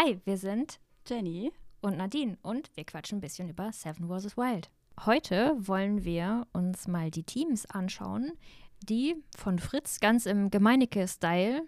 Hi, 0.00 0.20
wir 0.24 0.36
sind 0.36 0.78
Jenny 1.08 1.50
und 1.80 1.96
Nadine 1.96 2.38
und 2.42 2.70
wir 2.76 2.84
quatschen 2.84 3.18
ein 3.18 3.20
bisschen 3.20 3.48
über 3.48 3.72
Seven 3.72 4.06
vs. 4.06 4.36
Wild. 4.36 4.70
Heute 5.04 5.56
wollen 5.58 6.04
wir 6.04 6.46
uns 6.52 6.86
mal 6.86 7.10
die 7.10 7.24
Teams 7.24 7.66
anschauen, 7.66 8.34
die 8.80 9.16
von 9.36 9.58
Fritz 9.58 9.98
ganz 9.98 10.26
im 10.26 10.52
Gemeinecke-Style 10.52 11.62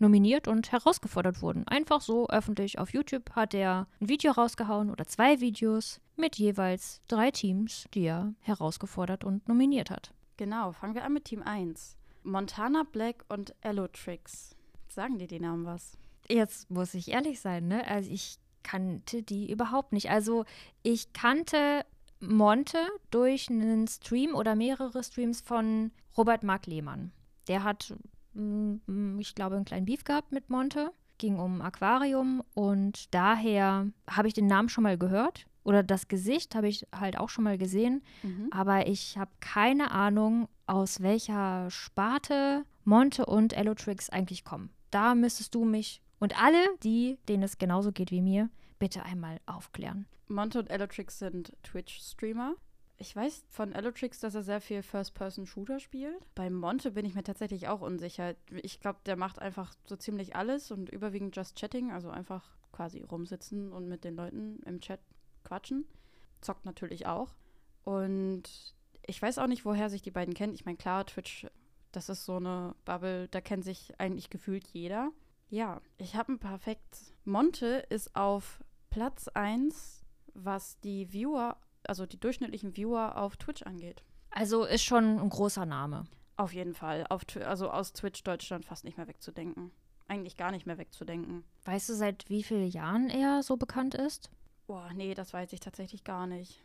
nominiert 0.00 0.48
und 0.48 0.72
herausgefordert 0.72 1.42
wurden. 1.42 1.68
Einfach 1.68 2.00
so 2.00 2.28
öffentlich 2.28 2.80
auf 2.80 2.92
YouTube 2.92 3.30
hat 3.36 3.54
er 3.54 3.86
ein 4.00 4.08
Video 4.08 4.32
rausgehauen 4.32 4.90
oder 4.90 5.06
zwei 5.06 5.38
Videos 5.38 6.00
mit 6.16 6.34
jeweils 6.34 7.02
drei 7.06 7.30
Teams, 7.30 7.86
die 7.94 8.06
er 8.06 8.34
herausgefordert 8.40 9.22
und 9.22 9.46
nominiert 9.46 9.90
hat. 9.90 10.12
Genau, 10.38 10.72
fangen 10.72 10.96
wir 10.96 11.04
an 11.04 11.12
mit 11.12 11.26
Team 11.26 11.40
1. 11.44 11.96
Montana 12.24 12.82
Black 12.82 13.24
und 13.28 13.54
Allotrix. 13.62 14.56
Sagen 14.88 15.18
dir 15.18 15.28
die 15.28 15.38
Namen 15.38 15.66
was? 15.66 15.96
Jetzt 16.28 16.70
muss 16.70 16.94
ich 16.94 17.10
ehrlich 17.10 17.40
sein, 17.40 17.68
ne? 17.68 17.86
Also 17.86 18.10
ich 18.10 18.38
kannte 18.62 19.22
die 19.22 19.50
überhaupt 19.50 19.92
nicht. 19.92 20.10
Also 20.10 20.44
ich 20.82 21.12
kannte 21.12 21.84
Monte 22.20 22.78
durch 23.10 23.48
einen 23.48 23.86
Stream 23.86 24.34
oder 24.34 24.56
mehrere 24.56 25.02
Streams 25.02 25.40
von 25.40 25.92
Robert 26.16 26.42
Mark 26.42 26.66
Lehmann. 26.66 27.12
Der 27.46 27.62
hat, 27.62 27.94
mm, 28.34 29.18
ich 29.20 29.34
glaube, 29.34 29.56
einen 29.56 29.64
kleinen 29.64 29.86
Beef 29.86 30.04
gehabt 30.04 30.32
mit 30.32 30.50
Monte. 30.50 30.92
Ging 31.18 31.38
um 31.38 31.62
Aquarium 31.62 32.42
und 32.54 33.14
daher 33.14 33.86
habe 34.10 34.28
ich 34.28 34.34
den 34.34 34.46
Namen 34.46 34.68
schon 34.68 34.84
mal 34.84 34.98
gehört. 34.98 35.46
Oder 35.62 35.82
das 35.82 36.08
Gesicht 36.08 36.54
habe 36.54 36.68
ich 36.68 36.86
halt 36.94 37.18
auch 37.18 37.28
schon 37.28 37.44
mal 37.44 37.58
gesehen. 37.58 38.02
Mhm. 38.22 38.48
Aber 38.50 38.86
ich 38.86 39.16
habe 39.18 39.30
keine 39.40 39.90
Ahnung, 39.90 40.48
aus 40.66 41.00
welcher 41.00 41.70
Sparte 41.70 42.64
Monte 42.84 43.26
und 43.26 43.56
Allotrix 43.56 44.10
eigentlich 44.10 44.44
kommen. 44.44 44.70
Da 44.90 45.14
müsstest 45.14 45.54
du 45.54 45.64
mich 45.64 46.02
und 46.18 46.40
alle, 46.40 46.58
die, 46.82 47.18
denen 47.28 47.42
es 47.42 47.58
genauso 47.58 47.92
geht 47.92 48.10
wie 48.10 48.22
mir, 48.22 48.50
bitte 48.78 49.04
einmal 49.04 49.40
aufklären. 49.46 50.06
Monte 50.28 50.58
und 50.58 50.70
Allotrix 50.70 51.18
sind 51.18 51.52
Twitch-Streamer. 51.62 52.54
Ich 52.98 53.14
weiß 53.14 53.44
von 53.50 53.74
Allotrix, 53.74 54.20
dass 54.20 54.34
er 54.34 54.42
sehr 54.42 54.60
viel 54.60 54.82
First-Person-Shooter 54.82 55.80
spielt. 55.80 56.26
Bei 56.34 56.48
Monte 56.48 56.92
bin 56.92 57.04
ich 57.04 57.14
mir 57.14 57.22
tatsächlich 57.22 57.68
auch 57.68 57.82
unsicher. 57.82 58.34
Ich 58.62 58.80
glaube, 58.80 59.00
der 59.04 59.16
macht 59.16 59.38
einfach 59.38 59.74
so 59.84 59.96
ziemlich 59.96 60.34
alles 60.34 60.70
und 60.70 60.88
überwiegend 60.88 61.36
just 61.36 61.56
chatting, 61.56 61.92
also 61.92 62.08
einfach 62.08 62.56
quasi 62.72 63.02
rumsitzen 63.02 63.70
und 63.72 63.88
mit 63.88 64.04
den 64.04 64.16
Leuten 64.16 64.60
im 64.64 64.80
Chat 64.80 65.00
quatschen. 65.44 65.84
Zockt 66.40 66.64
natürlich 66.64 67.06
auch. 67.06 67.34
Und 67.84 68.74
ich 69.06 69.20
weiß 69.20 69.38
auch 69.38 69.46
nicht, 69.46 69.64
woher 69.64 69.90
sich 69.90 70.02
die 70.02 70.10
beiden 70.10 70.34
kennen. 70.34 70.54
Ich 70.54 70.64
meine, 70.64 70.78
klar, 70.78 71.04
Twitch, 71.04 71.46
das 71.92 72.08
ist 72.08 72.24
so 72.24 72.36
eine 72.36 72.74
Bubble, 72.84 73.28
da 73.28 73.40
kennt 73.40 73.64
sich 73.64 73.92
eigentlich 73.98 74.30
gefühlt 74.30 74.66
jeder. 74.68 75.12
Ja, 75.48 75.80
ich 75.96 76.16
habe 76.16 76.32
ein 76.32 76.38
Perfekt. 76.38 77.14
Monte 77.24 77.86
ist 77.88 78.14
auf 78.16 78.64
Platz 78.90 79.28
1, 79.28 80.04
was 80.34 80.80
die 80.80 81.12
Viewer, 81.12 81.56
also 81.84 82.06
die 82.06 82.18
durchschnittlichen 82.18 82.76
Viewer 82.76 83.16
auf 83.16 83.36
Twitch 83.36 83.62
angeht. 83.62 84.02
Also 84.30 84.64
ist 84.64 84.82
schon 84.82 85.18
ein 85.18 85.28
großer 85.28 85.64
Name. 85.64 86.06
Auf 86.36 86.52
jeden 86.52 86.74
Fall. 86.74 87.06
Auf, 87.08 87.22
also 87.44 87.70
aus 87.70 87.92
Twitch 87.92 88.22
Deutschland 88.22 88.64
fast 88.64 88.84
nicht 88.84 88.96
mehr 88.98 89.08
wegzudenken. 89.08 89.70
Eigentlich 90.08 90.36
gar 90.36 90.50
nicht 90.50 90.66
mehr 90.66 90.78
wegzudenken. 90.78 91.44
Weißt 91.64 91.88
du, 91.88 91.94
seit 91.94 92.28
wie 92.28 92.42
vielen 92.42 92.68
Jahren 92.68 93.08
er 93.08 93.42
so 93.42 93.56
bekannt 93.56 93.94
ist? 93.94 94.30
Boah, 94.66 94.90
nee, 94.94 95.14
das 95.14 95.32
weiß 95.32 95.52
ich 95.52 95.60
tatsächlich 95.60 96.04
gar 96.04 96.26
nicht. 96.26 96.62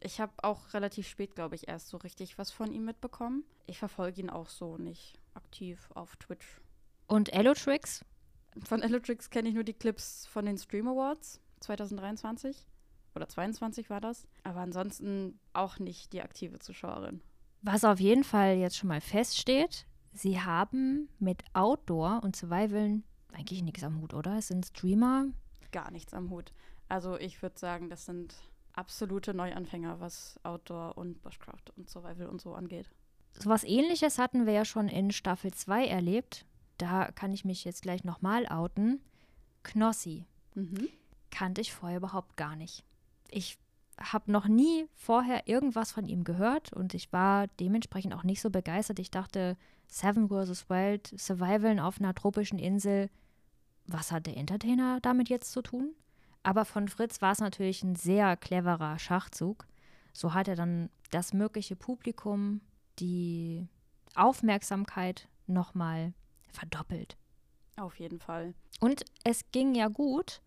Ich 0.00 0.20
habe 0.20 0.32
auch 0.42 0.74
relativ 0.74 1.08
spät, 1.08 1.34
glaube 1.34 1.54
ich, 1.54 1.68
erst 1.68 1.88
so 1.88 1.96
richtig 1.96 2.36
was 2.36 2.50
von 2.50 2.72
ihm 2.72 2.84
mitbekommen. 2.84 3.44
Ich 3.66 3.78
verfolge 3.78 4.20
ihn 4.20 4.28
auch 4.28 4.48
so 4.48 4.76
nicht 4.76 5.18
aktiv 5.34 5.88
auf 5.94 6.16
Twitch. 6.16 6.60
Und 7.06 7.32
Allotrix? 7.32 8.04
Von 8.62 8.82
Electrix 8.82 9.30
kenne 9.30 9.48
ich 9.48 9.54
nur 9.54 9.64
die 9.64 9.74
Clips 9.74 10.26
von 10.26 10.46
den 10.46 10.58
Stream 10.58 10.88
Awards 10.88 11.40
2023. 11.60 12.66
Oder 13.14 13.28
22 13.28 13.90
war 13.90 14.00
das. 14.00 14.26
Aber 14.42 14.60
ansonsten 14.60 15.38
auch 15.52 15.78
nicht 15.78 16.12
die 16.12 16.22
aktive 16.22 16.58
Zuschauerin. 16.58 17.20
Was 17.62 17.84
auf 17.84 18.00
jeden 18.00 18.24
Fall 18.24 18.56
jetzt 18.56 18.76
schon 18.76 18.88
mal 18.88 19.00
feststeht, 19.00 19.86
sie 20.12 20.40
haben 20.40 21.08
mit 21.18 21.44
Outdoor 21.54 22.22
und 22.22 22.36
Survival 22.36 23.02
eigentlich 23.32 23.62
nichts 23.62 23.82
am 23.82 24.00
Hut, 24.00 24.14
oder? 24.14 24.38
Es 24.38 24.48
sind 24.48 24.66
Streamer. 24.66 25.26
Gar 25.72 25.90
nichts 25.90 26.14
am 26.14 26.30
Hut. 26.30 26.52
Also 26.88 27.18
ich 27.18 27.40
würde 27.42 27.58
sagen, 27.58 27.88
das 27.88 28.04
sind 28.04 28.34
absolute 28.74 29.34
Neuanfänger, 29.34 30.00
was 30.00 30.38
Outdoor 30.42 30.96
und 30.98 31.22
Bushcraft 31.22 31.70
und 31.76 31.88
Survival 31.88 32.26
und 32.26 32.40
so 32.40 32.54
angeht. 32.54 32.90
So 33.32 33.48
was 33.48 33.64
ähnliches 33.64 34.18
hatten 34.18 34.46
wir 34.46 34.52
ja 34.52 34.64
schon 34.64 34.88
in 34.88 35.10
Staffel 35.10 35.52
2 35.52 35.86
erlebt. 35.86 36.46
Da 36.78 37.10
kann 37.12 37.32
ich 37.32 37.44
mich 37.44 37.64
jetzt 37.64 37.82
gleich 37.82 38.04
nochmal 38.04 38.46
outen. 38.46 39.00
Knossi 39.62 40.26
Mhm. 40.54 40.88
kannte 41.30 41.60
ich 41.60 41.72
vorher 41.72 41.98
überhaupt 41.98 42.36
gar 42.36 42.54
nicht. 42.56 42.84
Ich 43.30 43.58
habe 43.98 44.30
noch 44.30 44.46
nie 44.46 44.86
vorher 44.94 45.46
irgendwas 45.46 45.92
von 45.92 46.06
ihm 46.06 46.24
gehört 46.24 46.72
und 46.72 46.94
ich 46.94 47.12
war 47.12 47.46
dementsprechend 47.60 48.14
auch 48.14 48.24
nicht 48.24 48.40
so 48.40 48.50
begeistert. 48.50 48.98
Ich 48.98 49.10
dachte, 49.10 49.56
Seven 49.88 50.28
vs. 50.28 50.68
Wild, 50.68 51.12
Survival 51.18 51.78
auf 51.78 52.00
einer 52.00 52.14
tropischen 52.14 52.58
Insel, 52.58 53.10
was 53.86 54.10
hat 54.12 54.26
der 54.26 54.36
Entertainer 54.36 55.00
damit 55.00 55.28
jetzt 55.28 55.52
zu 55.52 55.62
tun? 55.62 55.94
Aber 56.42 56.64
von 56.64 56.88
Fritz 56.88 57.22
war 57.22 57.32
es 57.32 57.38
natürlich 57.40 57.82
ein 57.82 57.96
sehr 57.96 58.36
cleverer 58.36 58.98
Schachzug. 58.98 59.66
So 60.12 60.34
hat 60.34 60.48
er 60.48 60.56
dann 60.56 60.90
das 61.10 61.32
mögliche 61.32 61.76
Publikum, 61.76 62.60
die 62.98 63.66
Aufmerksamkeit 64.14 65.28
nochmal 65.46 66.12
verdoppelt. 66.54 67.16
Auf 67.76 67.98
jeden 67.98 68.20
Fall. 68.20 68.54
Und 68.80 69.04
es 69.24 69.42
ging 69.52 69.74
ja 69.74 69.88
gut, 69.88 70.40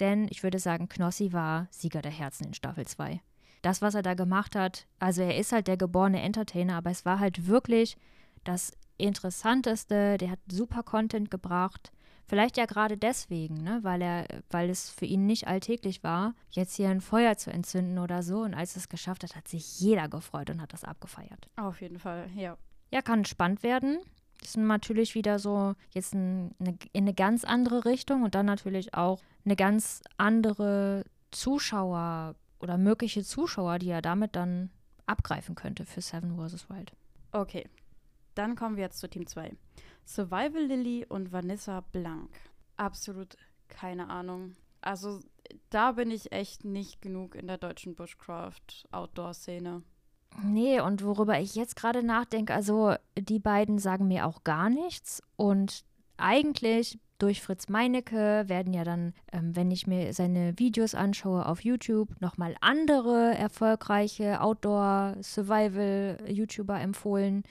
denn 0.00 0.28
ich 0.30 0.42
würde 0.42 0.58
sagen, 0.58 0.88
Knossi 0.88 1.32
war 1.32 1.66
Sieger 1.70 2.02
der 2.02 2.12
Herzen 2.12 2.46
in 2.46 2.54
Staffel 2.54 2.86
2. 2.86 3.20
Das, 3.62 3.82
was 3.82 3.94
er 3.94 4.02
da 4.02 4.14
gemacht 4.14 4.54
hat, 4.54 4.86
also 5.00 5.22
er 5.22 5.36
ist 5.36 5.52
halt 5.52 5.66
der 5.66 5.76
geborene 5.76 6.22
Entertainer, 6.22 6.76
aber 6.76 6.90
es 6.90 7.04
war 7.04 7.18
halt 7.18 7.46
wirklich 7.48 7.96
das 8.44 8.72
Interessanteste. 8.98 10.16
Der 10.18 10.30
hat 10.30 10.38
super 10.50 10.82
Content 10.82 11.30
gebracht. 11.30 11.90
Vielleicht 12.26 12.58
ja 12.58 12.66
gerade 12.66 12.98
deswegen, 12.98 13.62
ne? 13.62 13.80
weil, 13.82 14.02
er, 14.02 14.26
weil 14.50 14.68
es 14.68 14.90
für 14.90 15.06
ihn 15.06 15.24
nicht 15.24 15.48
alltäglich 15.48 16.04
war, 16.04 16.34
jetzt 16.50 16.76
hier 16.76 16.90
ein 16.90 17.00
Feuer 17.00 17.38
zu 17.38 17.50
entzünden 17.50 17.98
oder 17.98 18.22
so. 18.22 18.40
Und 18.40 18.54
als 18.54 18.76
er 18.76 18.80
es 18.80 18.88
geschafft 18.90 19.24
hat, 19.24 19.34
hat 19.34 19.48
sich 19.48 19.80
jeder 19.80 20.08
gefreut 20.08 20.50
und 20.50 20.60
hat 20.60 20.74
das 20.74 20.84
abgefeiert. 20.84 21.48
Auf 21.56 21.80
jeden 21.80 21.98
Fall, 21.98 22.28
ja. 22.36 22.58
Ja, 22.92 23.00
kann 23.00 23.24
spannend 23.24 23.62
werden. 23.62 23.98
Das 24.40 24.50
ist 24.50 24.56
natürlich 24.56 25.14
wieder 25.14 25.38
so 25.38 25.74
jetzt 25.90 26.14
ein, 26.14 26.54
eine, 26.58 26.78
in 26.92 27.04
eine 27.04 27.14
ganz 27.14 27.44
andere 27.44 27.84
Richtung 27.84 28.22
und 28.22 28.34
dann 28.34 28.46
natürlich 28.46 28.94
auch 28.94 29.20
eine 29.44 29.56
ganz 29.56 30.02
andere 30.16 31.04
Zuschauer 31.30 32.34
oder 32.60 32.78
mögliche 32.78 33.22
Zuschauer, 33.22 33.78
die 33.78 33.90
er 33.90 34.02
damit 34.02 34.36
dann 34.36 34.70
abgreifen 35.06 35.54
könnte 35.54 35.84
für 35.84 36.00
Seven 36.00 36.36
vs. 36.36 36.68
Wild. 36.68 36.92
Okay. 37.32 37.68
Dann 38.34 38.54
kommen 38.54 38.76
wir 38.76 38.84
jetzt 38.84 39.00
zu 39.00 39.08
Team 39.08 39.26
2. 39.26 39.56
Survival 40.04 40.62
Lily 40.62 41.04
und 41.06 41.32
Vanessa 41.32 41.80
Blank. 41.80 42.30
Absolut 42.76 43.36
keine 43.68 44.08
Ahnung. 44.08 44.54
Also 44.80 45.20
da 45.70 45.92
bin 45.92 46.10
ich 46.10 46.32
echt 46.32 46.64
nicht 46.64 47.02
genug 47.02 47.34
in 47.34 47.46
der 47.46 47.58
deutschen 47.58 47.94
Bushcraft-Outdoor-Szene. 47.94 49.82
Nee, 50.42 50.80
und 50.80 51.02
worüber 51.02 51.40
ich 51.40 51.54
jetzt 51.54 51.76
gerade 51.76 52.02
nachdenke, 52.02 52.54
also 52.54 52.94
die 53.18 53.40
beiden 53.40 53.78
sagen 53.78 54.08
mir 54.08 54.26
auch 54.26 54.44
gar 54.44 54.70
nichts 54.70 55.22
und 55.36 55.84
eigentlich 56.16 56.98
durch 57.18 57.42
Fritz 57.42 57.68
Meinecke 57.68 58.44
werden 58.46 58.72
ja 58.72 58.84
dann, 58.84 59.12
ähm, 59.32 59.56
wenn 59.56 59.72
ich 59.72 59.88
mir 59.88 60.12
seine 60.12 60.56
Videos 60.58 60.94
anschaue 60.94 61.46
auf 61.46 61.64
YouTube, 61.64 62.20
nochmal 62.20 62.54
andere 62.60 63.34
erfolgreiche 63.36 64.40
Outdoor-Survival-YouTuber 64.40 66.80
empfohlen. 66.80 67.42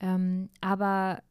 Ähm, 0.00 0.50
aber 0.60 1.22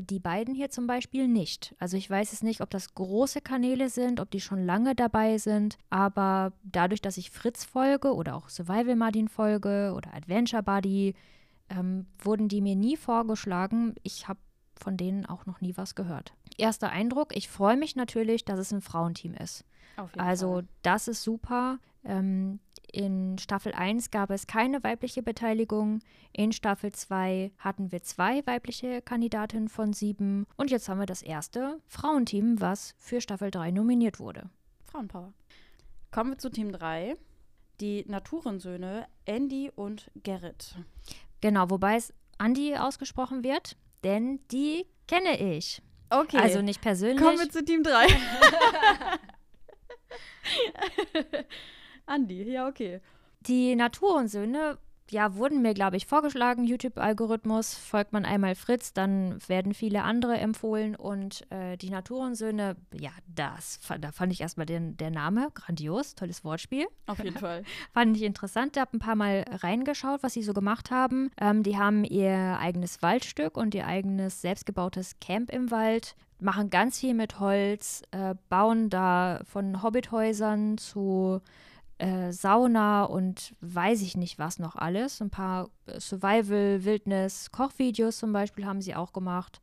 die 0.00 0.18
beiden 0.18 0.54
hier 0.54 0.70
zum 0.70 0.86
Beispiel 0.86 1.28
nicht. 1.28 1.74
Also 1.78 1.96
ich 1.96 2.08
weiß 2.08 2.32
es 2.32 2.42
nicht, 2.42 2.60
ob 2.60 2.70
das 2.70 2.94
große 2.94 3.40
Kanäle 3.40 3.90
sind, 3.90 4.20
ob 4.20 4.30
die 4.30 4.40
schon 4.40 4.64
lange 4.64 4.94
dabei 4.94 5.38
sind, 5.38 5.76
aber 5.90 6.52
dadurch, 6.62 7.02
dass 7.02 7.16
ich 7.16 7.30
Fritz 7.30 7.64
folge 7.64 8.14
oder 8.14 8.34
auch 8.34 8.48
Survival 8.48 8.96
Martin 8.96 9.28
folge 9.28 9.92
oder 9.96 10.14
Adventure 10.14 10.62
Buddy, 10.62 11.14
ähm, 11.68 12.06
wurden 12.18 12.48
die 12.48 12.60
mir 12.60 12.76
nie 12.76 12.96
vorgeschlagen. 12.96 13.94
Ich 14.02 14.28
habe 14.28 14.40
von 14.76 14.96
denen 14.96 15.26
auch 15.26 15.46
noch 15.46 15.60
nie 15.60 15.76
was 15.76 15.94
gehört. 15.94 16.32
Erster 16.58 16.90
Eindruck, 16.90 17.36
ich 17.36 17.48
freue 17.48 17.76
mich 17.76 17.96
natürlich, 17.96 18.44
dass 18.44 18.58
es 18.58 18.72
ein 18.72 18.82
Frauenteam 18.82 19.34
ist. 19.34 19.64
Also 20.16 20.54
Fall. 20.54 20.68
das 20.82 21.08
ist 21.08 21.22
super. 21.22 21.78
Ähm, 22.04 22.60
in 22.90 23.38
Staffel 23.38 23.72
1 23.72 24.10
gab 24.10 24.30
es 24.30 24.46
keine 24.46 24.82
weibliche 24.84 25.22
Beteiligung. 25.22 26.00
In 26.32 26.52
Staffel 26.52 26.92
2 26.92 27.52
hatten 27.58 27.90
wir 27.92 28.02
zwei 28.02 28.46
weibliche 28.46 29.00
Kandidatinnen 29.02 29.68
von 29.68 29.92
sieben. 29.92 30.46
Und 30.56 30.70
jetzt 30.70 30.88
haben 30.88 31.00
wir 31.00 31.06
das 31.06 31.22
erste 31.22 31.80
Frauenteam, 31.86 32.60
was 32.60 32.94
für 32.98 33.20
Staffel 33.20 33.50
3 33.50 33.70
nominiert 33.70 34.20
wurde. 34.20 34.50
Frauenpower. 34.84 35.32
Kommen 36.10 36.32
wir 36.32 36.38
zu 36.38 36.50
Team 36.50 36.72
3. 36.72 37.16
Die 37.80 38.04
Naturensöhne 38.06 39.06
Andy 39.24 39.70
und 39.74 40.10
Gerrit. 40.22 40.76
Genau, 41.40 41.70
wobei 41.70 41.96
es 41.96 42.12
Andi 42.38 42.76
ausgesprochen 42.76 43.42
wird, 43.42 43.76
denn 44.04 44.40
die 44.50 44.86
kenne 45.08 45.40
ich. 45.56 45.80
Okay. 46.10 46.36
Also 46.36 46.60
nicht 46.60 46.82
persönlich. 46.82 47.22
Kommen 47.22 47.38
wir 47.38 47.48
zu 47.48 47.64
Team 47.64 47.82
3. 47.82 48.06
Andi, 52.06 52.42
ja, 52.50 52.68
okay. 52.68 53.00
Die 53.40 53.74
Naturensöhne 53.74 54.78
ja, 55.12 55.34
wurden 55.34 55.62
mir, 55.62 55.74
glaube 55.74 55.96
ich, 55.96 56.06
vorgeschlagen. 56.06 56.64
YouTube-Algorithmus, 56.64 57.74
folgt 57.74 58.12
man 58.12 58.24
einmal 58.24 58.54
Fritz, 58.54 58.92
dann 58.92 59.36
werden 59.46 59.74
viele 59.74 60.02
andere 60.02 60.38
empfohlen. 60.38 60.96
Und 60.96 61.44
äh, 61.50 61.76
die 61.76 61.90
Naturensöhne, 61.90 62.76
ja, 62.94 63.10
das, 63.26 63.78
da 64.00 64.10
fand 64.10 64.32
ich 64.32 64.40
erstmal 64.40 64.66
den, 64.66 64.96
der 64.96 65.10
Name 65.10 65.50
grandios, 65.52 66.14
tolles 66.14 66.44
Wortspiel. 66.44 66.86
Auf 67.06 67.22
jeden 67.22 67.36
Fall. 67.36 67.62
fand 67.92 68.16
ich 68.16 68.22
interessant. 68.22 68.76
Ich 68.76 68.80
habe 68.80 68.96
ein 68.96 69.00
paar 69.00 69.16
Mal 69.16 69.44
reingeschaut, 69.50 70.22
was 70.22 70.32
sie 70.32 70.42
so 70.42 70.54
gemacht 70.54 70.90
haben. 70.90 71.30
Ähm, 71.38 71.62
die 71.62 71.76
haben 71.76 72.04
ihr 72.04 72.58
eigenes 72.58 73.02
Waldstück 73.02 73.56
und 73.56 73.74
ihr 73.74 73.86
eigenes 73.86 74.40
selbstgebautes 74.40 75.20
Camp 75.20 75.52
im 75.52 75.70
Wald 75.70 76.16
machen 76.40 76.70
ganz 76.70 76.98
viel 76.98 77.14
mit 77.14 77.38
Holz, 77.38 78.02
äh, 78.10 78.34
bauen 78.48 78.90
da 78.90 79.42
von 79.44 79.80
Hobbithäusern 79.80 80.76
zu 80.76 81.40
äh, 82.02 82.32
Sauna 82.32 83.04
und 83.04 83.54
weiß 83.60 84.02
ich 84.02 84.16
nicht 84.16 84.38
was 84.38 84.58
noch 84.58 84.74
alles. 84.74 85.22
Ein 85.22 85.30
paar 85.30 85.70
äh, 85.86 86.00
Survival, 86.00 86.84
Wildnis, 86.84 87.52
Kochvideos 87.52 88.18
zum 88.18 88.32
Beispiel 88.32 88.66
haben 88.66 88.82
sie 88.82 88.96
auch 88.96 89.12
gemacht. 89.12 89.62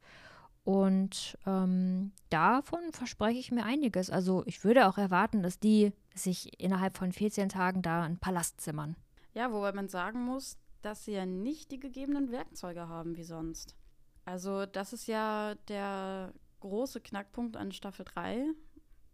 Und 0.64 1.38
ähm, 1.46 2.14
davon 2.30 2.80
verspreche 2.92 3.40
ich 3.40 3.52
mir 3.52 3.66
einiges. 3.66 4.10
Also 4.10 4.44
ich 4.46 4.64
würde 4.64 4.88
auch 4.88 4.98
erwarten, 4.98 5.44
dass 5.44 5.60
die 5.60 5.92
sich 6.16 6.62
innerhalb 6.62 6.98
von 6.98 7.12
14 7.12 7.50
Tagen 7.50 7.82
da 7.82 8.04
einen 8.04 8.20
Palast 8.20 8.62
zimmern. 8.62 8.96
Ja, 9.34 9.52
wobei 9.52 9.74
man 9.74 9.90
sagen 9.90 10.24
muss, 10.24 10.58
dass 10.82 11.04
sie 11.04 11.14
ja 11.14 11.26
nicht 11.26 11.72
die 11.72 11.80
gegebenen 11.80 12.32
Werkzeuge 12.32 12.88
haben 12.88 13.18
wie 13.18 13.24
sonst. 13.24 13.76
Also 14.24 14.66
das 14.66 14.94
ist 14.94 15.08
ja 15.08 15.56
der 15.68 16.34
große 16.62 17.02
Knackpunkt 17.02 17.58
an 17.58 17.74
Staffel 17.74 18.06
3 18.06 18.46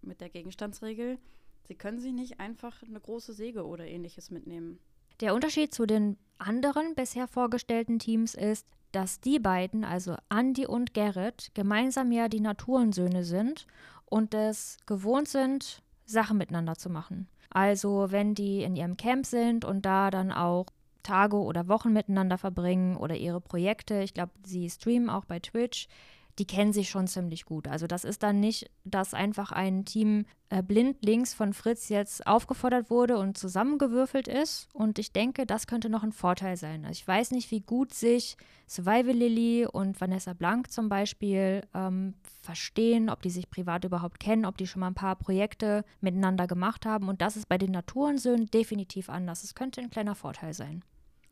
mit 0.01 0.21
der 0.21 0.29
Gegenstandsregel. 0.29 1.17
Sie 1.67 1.75
können 1.75 1.99
sich 1.99 2.13
nicht 2.13 2.39
einfach 2.39 2.83
eine 2.83 2.99
große 2.99 3.33
Säge 3.33 3.65
oder 3.65 3.85
ähnliches 3.85 4.31
mitnehmen. 4.31 4.79
Der 5.19 5.33
Unterschied 5.33 5.73
zu 5.73 5.85
den 5.85 6.17
anderen 6.37 6.95
bisher 6.95 7.27
vorgestellten 7.27 7.99
Teams 7.99 8.35
ist, 8.35 8.67
dass 8.91 9.19
die 9.19 9.39
beiden, 9.39 9.83
also 9.83 10.15
Andy 10.29 10.65
und 10.65 10.93
Gerrit, 10.93 11.51
gemeinsam 11.53 12.11
ja 12.11 12.27
die 12.27 12.39
Naturensöhne 12.39 13.23
sind 13.23 13.67
und 14.05 14.33
es 14.33 14.77
gewohnt 14.85 15.27
sind, 15.27 15.81
Sachen 16.05 16.37
miteinander 16.37 16.75
zu 16.75 16.89
machen. 16.89 17.27
Also 17.49 18.07
wenn 18.09 18.35
die 18.35 18.63
in 18.63 18.75
ihrem 18.75 18.97
Camp 18.97 19.25
sind 19.25 19.65
und 19.65 19.85
da 19.85 20.11
dann 20.11 20.31
auch 20.31 20.67
Tage 21.03 21.37
oder 21.37 21.67
Wochen 21.67 21.93
miteinander 21.93 22.37
verbringen 22.37 22.97
oder 22.97 23.15
ihre 23.15 23.41
Projekte, 23.41 24.01
ich 24.01 24.13
glaube, 24.13 24.31
sie 24.45 24.69
streamen 24.69 25.09
auch 25.09 25.25
bei 25.25 25.39
Twitch, 25.39 25.87
die 26.37 26.45
kennen 26.45 26.73
sich 26.73 26.89
schon 26.89 27.07
ziemlich 27.07 27.45
gut. 27.45 27.67
Also 27.67 27.87
das 27.87 28.03
ist 28.03 28.21
dann 28.23 28.39
nicht, 28.39 28.69
dass 28.83 29.13
einfach 29.13 29.51
ein 29.51 29.85
Team 29.85 30.25
äh, 30.49 30.61
blindlings 30.61 31.33
von 31.33 31.53
Fritz 31.53 31.87
jetzt 31.89 32.27
aufgefordert 32.27 32.89
wurde 32.89 33.17
und 33.17 33.37
zusammengewürfelt 33.37 34.27
ist. 34.27 34.67
Und 34.73 34.99
ich 34.99 35.13
denke, 35.13 35.45
das 35.45 35.65
könnte 35.65 35.89
noch 35.89 36.03
ein 36.03 36.11
Vorteil 36.11 36.57
sein. 36.57 36.85
Also 36.85 36.99
ich 36.99 37.07
weiß 37.07 37.31
nicht, 37.31 37.51
wie 37.51 37.61
gut 37.61 37.93
sich 37.93 38.35
Survival 38.67 39.15
Lily 39.15 39.65
und 39.65 39.99
Vanessa 40.01 40.33
Blank 40.33 40.71
zum 40.71 40.89
Beispiel 40.89 41.61
ähm, 41.73 42.15
verstehen, 42.41 43.09
ob 43.09 43.21
die 43.21 43.29
sich 43.29 43.49
privat 43.49 43.85
überhaupt 43.85 44.19
kennen, 44.19 44.45
ob 44.45 44.57
die 44.57 44.67
schon 44.67 44.81
mal 44.81 44.87
ein 44.87 44.95
paar 44.95 45.15
Projekte 45.15 45.85
miteinander 46.01 46.47
gemacht 46.47 46.85
haben. 46.85 47.07
Und 47.07 47.21
das 47.21 47.37
ist 47.37 47.47
bei 47.47 47.57
den 47.57 47.71
Naturensöhnen 47.71 48.47
definitiv 48.47 49.09
anders. 49.09 49.43
Es 49.43 49.55
könnte 49.55 49.79
ein 49.79 49.89
kleiner 49.89 50.15
Vorteil 50.15 50.53
sein. 50.53 50.83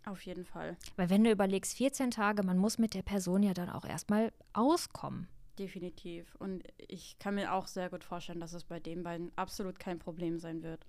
Auf 0.06 0.22
jeden 0.26 0.46
Fall. 0.46 0.78
Weil 0.96 1.10
wenn 1.10 1.24
du 1.24 1.32
überlegst, 1.32 1.78
14 1.78 2.12
Tage, 2.12 2.44
man 2.44 2.58
muss 2.58 2.78
mit 2.78 2.94
der 2.94 3.04
Person 3.04 3.44
ja 3.44 3.54
dann 3.54 3.70
auch 3.70 3.86
erstmal 3.86 4.34
auskommen. 4.52 5.28
Definitiv. 5.58 6.36
Und 6.36 6.64
ich 6.78 7.18
kann 7.20 7.36
mir 7.36 7.54
auch 7.54 7.68
sehr 7.68 7.90
gut 7.90 8.04
vorstellen, 8.04 8.40
dass 8.40 8.54
es 8.54 8.64
bei 8.64 8.80
den 8.80 9.04
beiden 9.04 9.32
absolut 9.38 9.80
kein 9.80 10.00
Problem 10.00 10.40
sein 10.40 10.64
wird. 10.64 10.86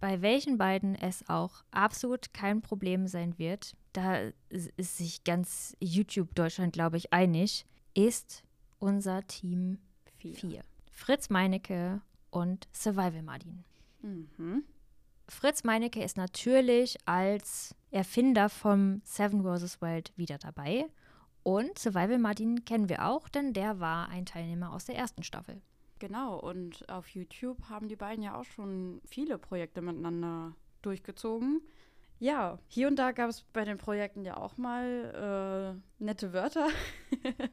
Bei 0.00 0.20
welchen 0.20 0.58
beiden 0.58 0.94
es 0.94 1.26
auch 1.28 1.64
absolut 1.70 2.34
kein 2.34 2.60
Problem 2.60 3.06
sein 3.06 3.38
wird, 3.38 3.74
da 3.92 4.30
ist 4.50 4.98
sich 4.98 5.24
ganz 5.24 5.74
YouTube 5.80 6.34
Deutschland, 6.34 6.74
glaube 6.74 6.98
ich, 6.98 7.12
einig, 7.14 7.64
ist 7.94 8.42
unser 8.78 9.26
Team 9.26 9.78
4. 10.18 10.62
Fritz 10.92 11.30
Meinecke 11.30 12.02
und 12.30 12.68
Survival 12.74 13.22
Martin. 13.22 13.64
Mhm. 14.02 14.64
Fritz 15.28 15.64
Meinecke 15.64 16.02
ist 16.02 16.16
natürlich 16.16 16.96
als 17.04 17.74
Erfinder 17.90 18.48
vom 18.48 19.00
Seven 19.04 19.42
vs. 19.42 19.80
Wild 19.80 20.12
wieder 20.16 20.38
dabei. 20.38 20.86
Und 21.42 21.78
Survival 21.78 22.18
Martin 22.18 22.64
kennen 22.64 22.88
wir 22.88 23.06
auch, 23.06 23.28
denn 23.28 23.52
der 23.52 23.78
war 23.80 24.08
ein 24.08 24.26
Teilnehmer 24.26 24.72
aus 24.72 24.84
der 24.84 24.96
ersten 24.96 25.22
Staffel. 25.22 25.60
Genau, 25.98 26.38
und 26.38 26.88
auf 26.88 27.08
YouTube 27.08 27.70
haben 27.70 27.88
die 27.88 27.96
beiden 27.96 28.22
ja 28.22 28.34
auch 28.34 28.44
schon 28.44 29.00
viele 29.04 29.38
Projekte 29.38 29.80
miteinander 29.80 30.54
durchgezogen. 30.82 31.62
Ja, 32.18 32.58
hier 32.68 32.88
und 32.88 32.96
da 32.96 33.12
gab 33.12 33.30
es 33.30 33.42
bei 33.52 33.64
den 33.64 33.78
Projekten 33.78 34.24
ja 34.24 34.36
auch 34.36 34.56
mal 34.56 35.78
äh, 36.00 36.02
nette 36.02 36.32
Wörter, 36.32 36.68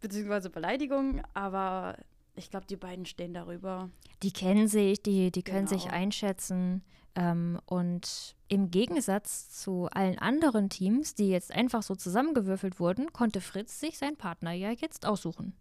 beziehungsweise 0.00 0.50
Beleidigungen, 0.50 1.22
aber 1.32 1.96
ich 2.34 2.50
glaube, 2.50 2.66
die 2.66 2.76
beiden 2.76 3.06
stehen 3.06 3.34
darüber. 3.34 3.90
Die 4.22 4.32
kennen 4.32 4.68
sich, 4.68 5.02
die, 5.02 5.30
die 5.30 5.42
können 5.42 5.66
genau. 5.66 5.80
sich 5.80 5.90
einschätzen. 5.90 6.82
Ähm, 7.14 7.60
und 7.66 8.36
im 8.48 8.70
Gegensatz 8.70 9.50
zu 9.50 9.88
allen 9.92 10.18
anderen 10.18 10.70
Teams, 10.70 11.14
die 11.14 11.28
jetzt 11.28 11.52
einfach 11.52 11.82
so 11.82 11.94
zusammengewürfelt 11.94 12.80
wurden, 12.80 13.12
konnte 13.12 13.40
Fritz 13.40 13.80
sich 13.80 13.98
seinen 13.98 14.16
Partner 14.16 14.52
ja 14.52 14.70
jetzt 14.70 15.06
aussuchen. 15.06 15.54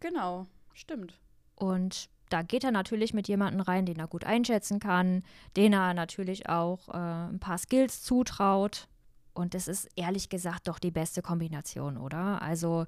Genau, 0.00 0.46
stimmt. 0.72 1.18
Und 1.54 2.08
da 2.28 2.42
geht 2.42 2.64
er 2.64 2.72
natürlich 2.72 3.14
mit 3.14 3.28
jemandem 3.28 3.60
rein, 3.60 3.86
den 3.86 3.98
er 3.98 4.08
gut 4.08 4.24
einschätzen 4.24 4.80
kann, 4.80 5.22
den 5.56 5.72
er 5.72 5.94
natürlich 5.94 6.48
auch 6.48 6.88
äh, 6.88 7.28
ein 7.28 7.40
paar 7.40 7.58
Skills 7.58 8.02
zutraut. 8.02 8.88
Und 9.32 9.54
das 9.54 9.68
ist 9.68 9.88
ehrlich 9.96 10.30
gesagt 10.30 10.66
doch 10.66 10.78
die 10.78 10.90
beste 10.90 11.20
Kombination, 11.20 11.98
oder? 11.98 12.40
Also 12.40 12.86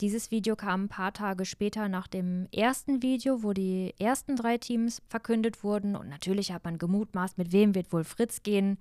dieses 0.00 0.30
Video 0.30 0.56
kam 0.56 0.84
ein 0.84 0.88
paar 0.88 1.12
Tage 1.12 1.44
später 1.44 1.88
nach 1.88 2.06
dem 2.06 2.48
ersten 2.52 3.02
Video, 3.02 3.42
wo 3.42 3.52
die 3.52 3.94
ersten 3.98 4.36
drei 4.36 4.58
Teams 4.58 5.02
verkündet 5.08 5.64
wurden. 5.64 5.96
Und 5.96 6.08
natürlich 6.08 6.52
hat 6.52 6.64
man 6.64 6.78
gemutmaßt, 6.78 7.38
mit 7.38 7.52
wem 7.52 7.74
wird 7.74 7.92
wohl 7.92 8.04
Fritz 8.04 8.42
gehen. 8.42 8.78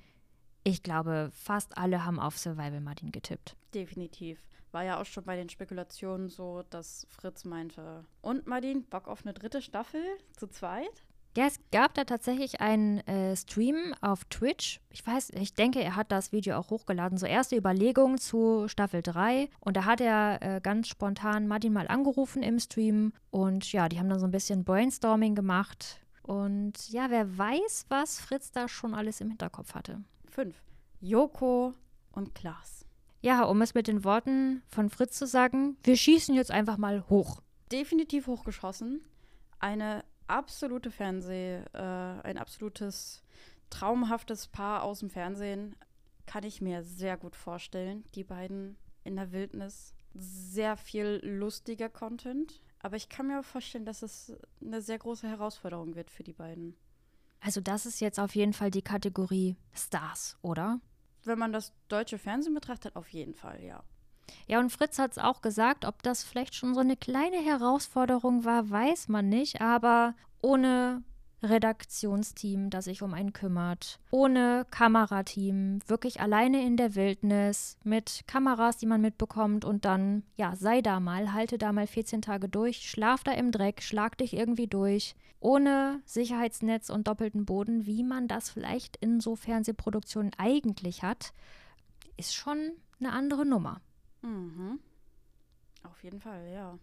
Ich 0.63 0.83
glaube, 0.83 1.29
fast 1.33 1.77
alle 1.77 2.05
haben 2.05 2.19
auf 2.19 2.37
Survival 2.37 2.81
Martin 2.81 3.11
getippt. 3.11 3.55
Definitiv. 3.73 4.39
War 4.71 4.83
ja 4.83 4.99
auch 4.99 5.05
schon 5.05 5.23
bei 5.23 5.35
den 5.35 5.47
Spekulationen 5.47 6.27
so, 6.27 6.63
dass 6.69 7.07
Fritz 7.09 7.45
meinte, 7.45 8.03
und 8.21 8.45
Martin, 8.45 8.83
Bock 8.83 9.07
auf 9.07 9.23
eine 9.23 9.33
dritte 9.33 9.61
Staffel 9.61 10.01
zu 10.35 10.47
zweit? 10.47 11.05
Ja, 11.37 11.47
es 11.47 11.59
gab 11.71 11.93
da 11.95 12.05
tatsächlich 12.05 12.61
einen 12.61 12.99
äh, 13.07 13.35
Stream 13.35 13.93
auf 13.99 14.23
Twitch. 14.25 14.79
Ich 14.89 15.05
weiß, 15.05 15.31
ich 15.31 15.53
denke, 15.53 15.83
er 15.83 15.97
hat 15.97 16.09
das 16.09 16.31
Video 16.31 16.55
auch 16.55 16.69
hochgeladen. 16.69 17.17
So 17.17 17.25
erste 17.25 17.57
Überlegungen 17.57 18.17
zu 18.17 18.69
Staffel 18.69 19.01
3. 19.01 19.49
Und 19.59 19.75
da 19.75 19.83
hat 19.83 19.99
er 19.99 20.41
äh, 20.41 20.61
ganz 20.61 20.87
spontan 20.87 21.47
Martin 21.47 21.73
mal 21.73 21.89
angerufen 21.89 22.41
im 22.41 22.57
Stream. 22.59 23.11
Und 23.31 23.69
ja, 23.73 23.89
die 23.89 23.99
haben 23.99 24.07
dann 24.07 24.19
so 24.19 24.25
ein 24.25 24.31
bisschen 24.31 24.63
Brainstorming 24.63 25.35
gemacht. 25.35 25.99
Und 26.23 26.89
ja, 26.89 27.09
wer 27.09 27.37
weiß, 27.37 27.87
was 27.89 28.17
Fritz 28.21 28.53
da 28.53 28.69
schon 28.69 28.93
alles 28.93 29.19
im 29.19 29.27
Hinterkopf 29.27 29.75
hatte. 29.75 30.01
Fünf. 30.29 30.55
Joko 31.01 31.73
und 32.13 32.33
Klaas. 32.33 32.85
Ja, 33.21 33.43
um 33.43 33.61
es 33.61 33.73
mit 33.73 33.87
den 33.87 34.05
Worten 34.05 34.63
von 34.69 34.89
Fritz 34.89 35.17
zu 35.17 35.27
sagen, 35.27 35.75
wir 35.83 35.97
schießen 35.97 36.33
jetzt 36.33 36.51
einfach 36.51 36.77
mal 36.77 37.03
hoch. 37.09 37.41
Definitiv 37.71 38.27
hochgeschossen. 38.27 39.01
Eine 39.59 40.03
absolute 40.27 40.91
Fernseh, 40.91 41.61
äh, 41.73 41.77
ein 41.77 42.37
absolutes 42.37 43.23
traumhaftes 43.69 44.47
Paar 44.47 44.83
aus 44.83 44.99
dem 44.99 45.09
Fernsehen. 45.09 45.75
Kann 46.25 46.43
ich 46.43 46.61
mir 46.61 46.83
sehr 46.83 47.17
gut 47.17 47.35
vorstellen. 47.35 48.03
Die 48.15 48.23
beiden 48.23 48.77
in 49.03 49.15
der 49.15 49.31
Wildnis. 49.31 49.93
Sehr 50.13 50.77
viel 50.77 51.19
lustiger 51.23 51.89
Content. 51.89 52.61
Aber 52.79 52.95
ich 52.95 53.09
kann 53.09 53.27
mir 53.27 53.39
auch 53.39 53.45
vorstellen, 53.45 53.85
dass 53.85 54.01
es 54.01 54.35
eine 54.61 54.81
sehr 54.81 54.99
große 54.99 55.27
Herausforderung 55.27 55.95
wird 55.95 56.11
für 56.11 56.23
die 56.23 56.33
beiden. 56.33 56.75
Also 57.39 57.61
das 57.61 57.85
ist 57.85 57.99
jetzt 57.99 58.19
auf 58.19 58.35
jeden 58.35 58.53
Fall 58.53 58.71
die 58.71 58.81
Kategorie 58.81 59.55
Stars, 59.73 60.37
oder? 60.41 60.79
Wenn 61.23 61.39
man 61.39 61.51
das 61.51 61.73
deutsche 61.87 62.17
Fernsehen 62.17 62.53
betrachtet, 62.53 62.95
auf 62.95 63.09
jeden 63.09 63.33
Fall, 63.33 63.63
ja. 63.63 63.83
Ja, 64.47 64.59
und 64.59 64.71
Fritz 64.71 64.99
hat 64.99 65.11
es 65.11 65.17
auch 65.17 65.41
gesagt, 65.41 65.85
ob 65.85 66.03
das 66.03 66.23
vielleicht 66.23 66.55
schon 66.55 66.73
so 66.73 66.81
eine 66.81 66.97
kleine 66.97 67.37
Herausforderung 67.37 68.45
war, 68.45 68.69
weiß 68.69 69.07
man 69.07 69.29
nicht, 69.29 69.61
aber 69.61 70.13
ohne 70.41 71.03
Redaktionsteam, 71.45 72.69
das 72.69 72.85
sich 72.85 73.01
um 73.01 73.13
einen 73.13 73.33
kümmert, 73.33 73.99
ohne 74.11 74.65
Kamerateam, 74.71 75.79
wirklich 75.87 76.21
alleine 76.21 76.65
in 76.65 76.77
der 76.77 76.95
Wildnis, 76.95 77.77
mit 77.83 78.23
Kameras, 78.27 78.77
die 78.77 78.85
man 78.85 79.01
mitbekommt 79.01 79.65
und 79.65 79.85
dann, 79.85 80.23
ja, 80.35 80.55
sei 80.55 80.81
da 80.81 80.99
mal, 80.99 81.33
halte 81.33 81.57
da 81.57 81.71
mal 81.71 81.87
14 81.87 82.21
Tage 82.21 82.49
durch, 82.49 82.89
schlaf 82.89 83.23
da 83.23 83.31
im 83.31 83.51
Dreck, 83.51 83.81
schlag 83.81 84.17
dich 84.17 84.33
irgendwie 84.33 84.67
durch, 84.67 85.15
ohne 85.39 86.01
Sicherheitsnetz 86.05 86.89
und 86.89 87.07
doppelten 87.07 87.45
Boden, 87.45 87.85
wie 87.85 88.03
man 88.03 88.27
das 88.27 88.49
vielleicht 88.49 88.97
in 88.97 89.19
so 89.19 89.35
Fernsehproduktionen 89.35 90.31
eigentlich 90.37 91.03
hat, 91.03 91.33
ist 92.17 92.33
schon 92.33 92.71
eine 92.99 93.11
andere 93.11 93.45
Nummer. 93.45 93.81
Mhm. 94.25 94.79
Auf 95.83 96.03
jeden 96.03 96.19
Fall, 96.19 96.49
ja. 96.51 96.77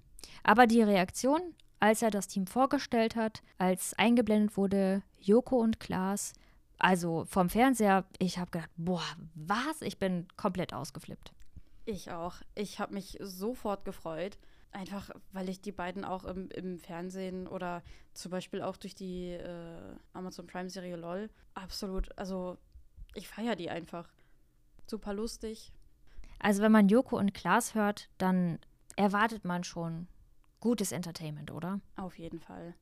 Aber 0.45 0.67
die 0.67 0.83
Reaktion 0.83 1.55
als 1.83 2.01
er 2.01 2.13
das 2.13 2.29
Team 2.29 2.47
vorgestellt 2.47 3.17
hat, 3.17 3.43
als 3.59 3.93
eingeblendet 3.95 4.57
wurde, 4.57 5.03
Joko 5.19 5.59
und 5.59 5.81
Klaas. 5.81 6.33
Also 6.79 7.25
vom 7.25 7.51
Fernseher, 7.51 8.05
ich 8.21 8.39
habe 8.39 8.53
gedacht, 8.53 8.71
boah, 8.77 9.03
was? 9.35 9.83
Ich 9.83 9.99
bin 9.99 10.29
komplett 10.37 10.73
ausgeflippt. 10.73 11.33
Ich 11.85 12.13
auch. 12.13 12.37
Ich 12.55 12.79
habe 12.79 12.95
mich 12.95 13.19
sofort 13.21 13.85
gefreut. 13.85 14.39
Einfach, 14.71 15.11
weil 15.33 15.49
ich 15.49 15.61
die 15.61 15.73
beiden 15.73 16.05
auch 16.05 16.23
im, 16.23 16.51
im 16.51 16.79
Fernsehen 16.79 17.49
oder 17.49 17.83
zum 18.15 18.31
Beispiel 18.31 18.63
auch 18.63 18.77
durch 18.77 18.95
die 18.95 19.31
äh, 19.31 19.97
Amazon 20.13 20.47
Prime-Serie 20.47 20.95
LOL 20.95 21.31
absolut, 21.55 22.17
also 22.17 22.59
ich 23.15 23.27
feiere 23.27 23.57
die 23.57 23.71
einfach. 23.71 24.09
Super 24.87 25.15
lustig. 25.15 25.73
Also 26.43 26.61
wenn 26.61 26.73
man 26.73 26.89
Joko 26.89 27.17
und 27.17 27.35
Klaas 27.35 27.75
hört, 27.75 28.09
dann 28.19 28.59
erwartet 28.97 29.45
man 29.45 29.65
schon 29.65 30.09
gutes 30.61 30.93
Entertainment, 30.93 31.53
oder? 31.53 31.81
Auf 31.97 32.19
jeden 32.19 32.41
Fall. 32.41 32.75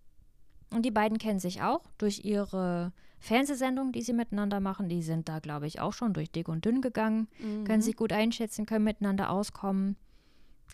Und 0.73 0.83
die 0.83 0.91
beiden 0.91 1.19
kennen 1.19 1.41
sich 1.41 1.63
auch 1.63 1.83
durch 1.99 2.25
ihre 2.25 2.93
Fernsehsendungen, 3.19 3.93
die 3.93 4.03
sie 4.03 4.15
miteinander 4.15 4.61
machen. 4.61 4.89
Die 4.89 5.03
sind 5.03 5.29
da, 5.29 5.41
glaube 5.41 5.67
ich, 5.67 5.79
auch 5.81 5.93
schon 5.93 6.15
durch 6.15 6.31
dick 6.31 6.49
und 6.49 6.65
dünn 6.65 6.81
gegangen, 6.81 7.29
mhm. 7.39 7.65
können 7.65 7.83
sich 7.83 7.97
gut 7.97 8.13
einschätzen, 8.13 8.65
können 8.65 8.85
miteinander 8.85 9.31
auskommen. 9.31 9.97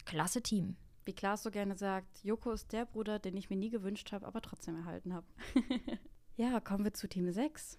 Klasse 0.05 0.43
Team. 0.43 0.77
Wie 1.05 1.13
Klaas 1.13 1.43
so 1.43 1.51
gerne 1.51 1.77
sagt, 1.77 2.23
Joko 2.23 2.53
ist 2.53 2.73
der 2.73 2.85
Bruder, 2.85 3.19
den 3.19 3.37
ich 3.37 3.51
mir 3.51 3.57
nie 3.57 3.71
gewünscht 3.71 4.13
habe, 4.13 4.27
aber 4.27 4.43
trotzdem 4.43 4.77
erhalten 4.77 5.13
habe. 5.13 5.27
ja, 6.37 6.61
kommen 6.61 6.85
wir 6.85 6.95
zu 6.95 7.09
Team 7.09 7.31
6. 7.33 7.79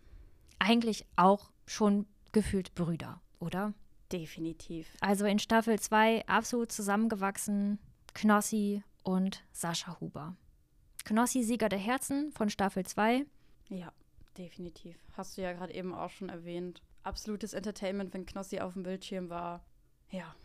Eigentlich 0.59 1.05
auch 1.15 1.51
schon 1.65 2.07
gefühlt 2.31 2.75
Brüder, 2.75 3.21
oder? 3.39 3.73
Definitiv. 4.11 4.87
Also 5.01 5.25
in 5.25 5.39
Staffel 5.39 5.79
2 5.79 6.27
absolut 6.27 6.71
zusammengewachsen, 6.71 7.79
Knossi 8.13 8.83
und 9.03 9.43
Sascha 9.51 9.99
Huber. 9.99 10.35
Knossi 11.03 11.43
Sieger 11.43 11.69
der 11.69 11.79
Herzen 11.79 12.31
von 12.31 12.49
Staffel 12.49 12.85
2. 12.85 13.25
Ja, 13.69 13.91
definitiv. 14.37 14.97
Hast 15.15 15.37
du 15.37 15.41
ja 15.41 15.53
gerade 15.53 15.73
eben 15.73 15.93
auch 15.93 16.09
schon 16.09 16.29
erwähnt. 16.29 16.81
Absolutes 17.03 17.53
Entertainment, 17.53 18.13
wenn 18.13 18.25
Knossi 18.25 18.59
auf 18.59 18.73
dem 18.73 18.83
Bildschirm 18.83 19.29
war. 19.29 19.63
Ja. 20.09 20.35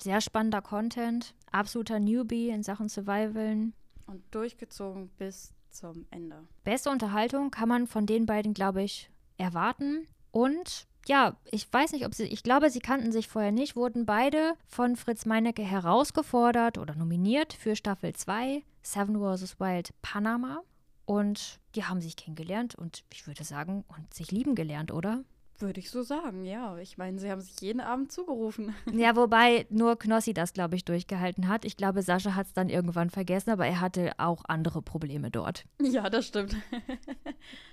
Sehr 0.00 0.20
spannender 0.20 0.62
Content, 0.62 1.34
absoluter 1.52 2.00
Newbie 2.00 2.48
in 2.48 2.62
Sachen 2.62 2.88
Survivalen. 2.88 3.72
Und 4.06 4.22
durchgezogen 4.34 5.08
bis 5.16 5.54
zum 5.70 6.06
Ende. 6.10 6.44
Beste 6.64 6.90
Unterhaltung 6.90 7.50
kann 7.50 7.68
man 7.68 7.86
von 7.86 8.06
den 8.06 8.26
beiden, 8.26 8.52
glaube 8.52 8.82
ich, 8.82 9.10
erwarten. 9.36 10.06
Und 10.30 10.86
ja, 11.06 11.36
ich 11.50 11.70
weiß 11.72 11.92
nicht, 11.92 12.06
ob 12.06 12.14
sie, 12.14 12.24
ich 12.24 12.42
glaube, 12.42 12.70
sie 12.70 12.80
kannten 12.80 13.12
sich 13.12 13.28
vorher 13.28 13.52
nicht, 13.52 13.76
wurden 13.76 14.06
beide 14.06 14.54
von 14.66 14.96
Fritz 14.96 15.26
Meinecke 15.26 15.62
herausgefordert 15.62 16.78
oder 16.78 16.94
nominiert 16.94 17.52
für 17.52 17.76
Staffel 17.76 18.14
2, 18.14 18.62
Seven 18.82 19.18
vs. 19.18 19.58
Wild 19.60 19.90
Panama. 20.02 20.62
Und 21.04 21.58
die 21.74 21.84
haben 21.84 22.00
sich 22.00 22.16
kennengelernt 22.16 22.74
und 22.76 23.04
ich 23.12 23.26
würde 23.26 23.44
sagen, 23.44 23.84
und 23.88 24.14
sich 24.14 24.30
lieben 24.30 24.54
gelernt, 24.54 24.92
oder? 24.92 25.24
Würde 25.58 25.80
ich 25.80 25.90
so 25.90 26.02
sagen, 26.02 26.44
ja. 26.44 26.76
Ich 26.78 26.98
meine, 26.98 27.18
sie 27.18 27.30
haben 27.30 27.40
sich 27.40 27.60
jeden 27.60 27.80
Abend 27.80 28.10
zugerufen. 28.10 28.74
Ja, 28.92 29.16
wobei 29.16 29.66
nur 29.70 29.98
Knossi 29.98 30.34
das, 30.34 30.52
glaube 30.52 30.76
ich, 30.76 30.84
durchgehalten 30.84 31.48
hat. 31.48 31.64
Ich 31.64 31.76
glaube, 31.76 32.02
Sascha 32.02 32.34
hat 32.34 32.46
es 32.46 32.52
dann 32.52 32.68
irgendwann 32.68 33.10
vergessen, 33.10 33.50
aber 33.50 33.66
er 33.66 33.80
hatte 33.80 34.12
auch 34.18 34.44
andere 34.46 34.82
Probleme 34.82 35.30
dort. 35.30 35.64
Ja, 35.80 36.08
das 36.10 36.26
stimmt. 36.26 36.56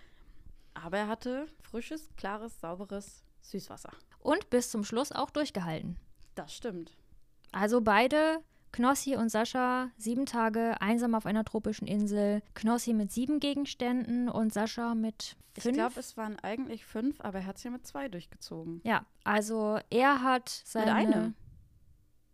Aber 0.83 0.97
er 0.97 1.07
hatte 1.07 1.47
frisches, 1.61 2.09
klares, 2.17 2.59
sauberes 2.59 3.23
Süßwasser. 3.41 3.91
Und 4.19 4.49
bis 4.49 4.69
zum 4.69 4.83
Schluss 4.83 5.11
auch 5.11 5.29
durchgehalten. 5.29 5.97
Das 6.35 6.53
stimmt. 6.53 6.95
Also 7.51 7.81
beide, 7.81 8.43
Knossi 8.71 9.15
und 9.15 9.29
Sascha, 9.29 9.89
sieben 9.97 10.25
Tage 10.25 10.79
einsam 10.81 11.15
auf 11.15 11.25
einer 11.25 11.43
tropischen 11.43 11.87
Insel. 11.87 12.41
Knossi 12.53 12.93
mit 12.93 13.11
sieben 13.11 13.39
Gegenständen 13.39 14.29
und 14.29 14.53
Sascha 14.53 14.95
mit 14.95 15.35
fünf. 15.57 15.65
Ich 15.65 15.73
glaube, 15.73 15.99
es 15.99 16.17
waren 16.17 16.37
eigentlich 16.39 16.85
fünf, 16.85 17.19
aber 17.21 17.39
er 17.39 17.45
hat 17.45 17.57
es 17.57 17.63
ja 17.63 17.71
mit 17.71 17.85
zwei 17.85 18.07
durchgezogen. 18.07 18.81
Ja, 18.83 19.05
also 19.23 19.79
er 19.89 20.21
hat 20.21 20.49
seine. 20.49 20.85
Mit 20.85 20.95
einem. 20.95 21.35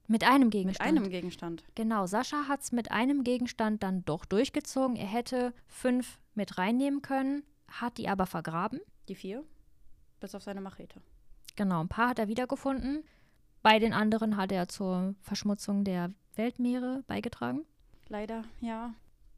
Mit 0.07 0.23
einem 0.23 0.49
Gegenstand. 0.51 0.91
Mit 0.91 1.01
einem 1.01 1.11
Gegenstand. 1.11 1.63
Genau, 1.73 2.05
Sascha 2.05 2.47
hat 2.47 2.61
es 2.61 2.71
mit 2.71 2.91
einem 2.91 3.23
Gegenstand 3.23 3.81
dann 3.81 4.05
doch 4.05 4.25
durchgezogen. 4.25 4.95
Er 4.95 5.07
hätte 5.07 5.51
fünf 5.67 6.19
mit 6.35 6.59
reinnehmen 6.59 7.01
können, 7.01 7.43
hat 7.67 7.98
die 7.98 8.10
aber 8.10 8.25
vergraben. 8.25 8.79
Die 9.07 9.15
vier? 9.15 9.43
Bis 10.19 10.36
auf 10.36 10.43
seine 10.43 10.62
Machete. 10.62 11.01
Genau, 11.55 11.81
ein 11.81 11.88
paar 11.88 12.10
hat 12.10 12.19
er 12.19 12.27
wiedergefunden. 12.27 13.03
Bei 13.62 13.79
den 13.79 13.93
anderen 13.93 14.38
hat 14.38 14.51
er 14.51 14.67
zur 14.67 15.15
Verschmutzung 15.22 15.84
der 15.84 16.12
Weltmeere 16.36 17.03
beigetragen. 17.07 17.65
Leider, 18.07 18.43
ja. 18.62 18.93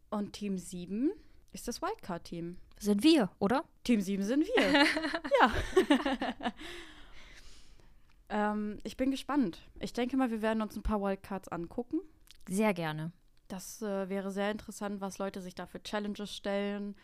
Und 0.10 0.34
Team 0.34 0.57
7 0.57 1.12
ist 1.53 1.67
das 1.67 1.81
Wildcard-Team. 1.81 2.57
Sind 2.79 3.03
wir, 3.03 3.29
oder? 3.39 3.63
Team 3.84 4.01
7 4.01 4.24
sind 4.24 4.46
wir. 4.46 4.86
ja. 5.41 6.51
ähm, 8.51 8.79
ich 8.84 8.98
bin 8.98 9.12
gespannt. 9.12 9.62
Ich 9.79 9.93
denke 9.93 10.17
mal, 10.17 10.31
wir 10.31 10.41
werden 10.41 10.62
uns 10.62 10.75
ein 10.75 10.84
paar 10.84 11.01
Wildcards 11.01 11.48
angucken. 11.48 12.01
Sehr 12.48 12.74
gerne. 12.74 13.12
Das 13.48 13.81
äh, 13.81 14.10
wäre 14.10 14.31
sehr 14.31 14.51
interessant, 14.51 15.01
was 15.01 15.17
Leute 15.17 15.41
sich 15.41 15.55
da 15.55 15.65
für 15.65 15.81
Challenges 15.81 16.36
stellen, 16.36 16.96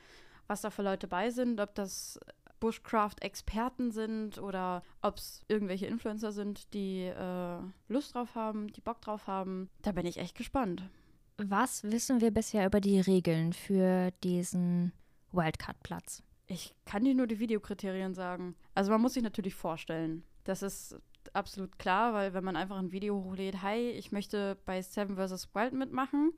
was 0.47 0.62
da 0.62 0.69
für 0.69 0.83
Leute 0.83 1.07
bei 1.07 1.29
sind, 1.29 1.59
ob 1.59 1.75
das 1.75 2.19
Bushcraft-Experten 2.59 3.91
sind 3.91 4.38
oder 4.38 4.83
ob 5.01 5.17
es 5.17 5.43
irgendwelche 5.50 5.85
Influencer 5.85 6.31
sind, 6.31 6.73
die 6.73 7.01
äh, 7.01 7.57
Lust 7.89 8.15
drauf 8.15 8.35
haben, 8.35 8.71
die 8.71 8.79
Bock 8.79 9.01
drauf 9.01 9.27
haben. 9.27 9.69
Da 9.81 9.91
bin 9.91 10.05
ich 10.05 10.17
echt 10.17 10.35
gespannt. 10.35 10.89
Was 11.38 11.83
wissen 11.83 12.21
wir 12.21 12.31
bisher 12.31 12.65
über 12.65 12.79
die 12.79 13.01
Regeln 13.01 13.51
für 13.51 14.12
diesen 14.23 14.93
Wildcard-Platz? 15.33 16.23
Ich 16.47 16.73
kann 16.85 17.03
dir 17.03 17.15
nur 17.15 17.27
die 17.27 17.39
Videokriterien 17.39 18.13
sagen. 18.13 18.55
Also 18.75 18.91
man 18.91 19.01
muss 19.01 19.15
sich 19.15 19.23
natürlich 19.23 19.55
vorstellen. 19.55 20.23
Das 20.45 20.62
ist 20.62 20.95
absolut 21.33 21.77
klar, 21.79 22.13
weil 22.13 22.33
wenn 22.33 22.43
man 22.43 22.55
einfach 22.55 22.77
ein 22.77 22.91
Video 22.91 23.23
hochlädt, 23.23 23.62
hi, 23.62 23.89
ich 23.89 24.12
möchte 24.12 24.57
bei 24.65 24.81
Seven 24.81 25.15
vs. 25.15 25.50
Wild 25.53 25.73
mitmachen, 25.73 26.31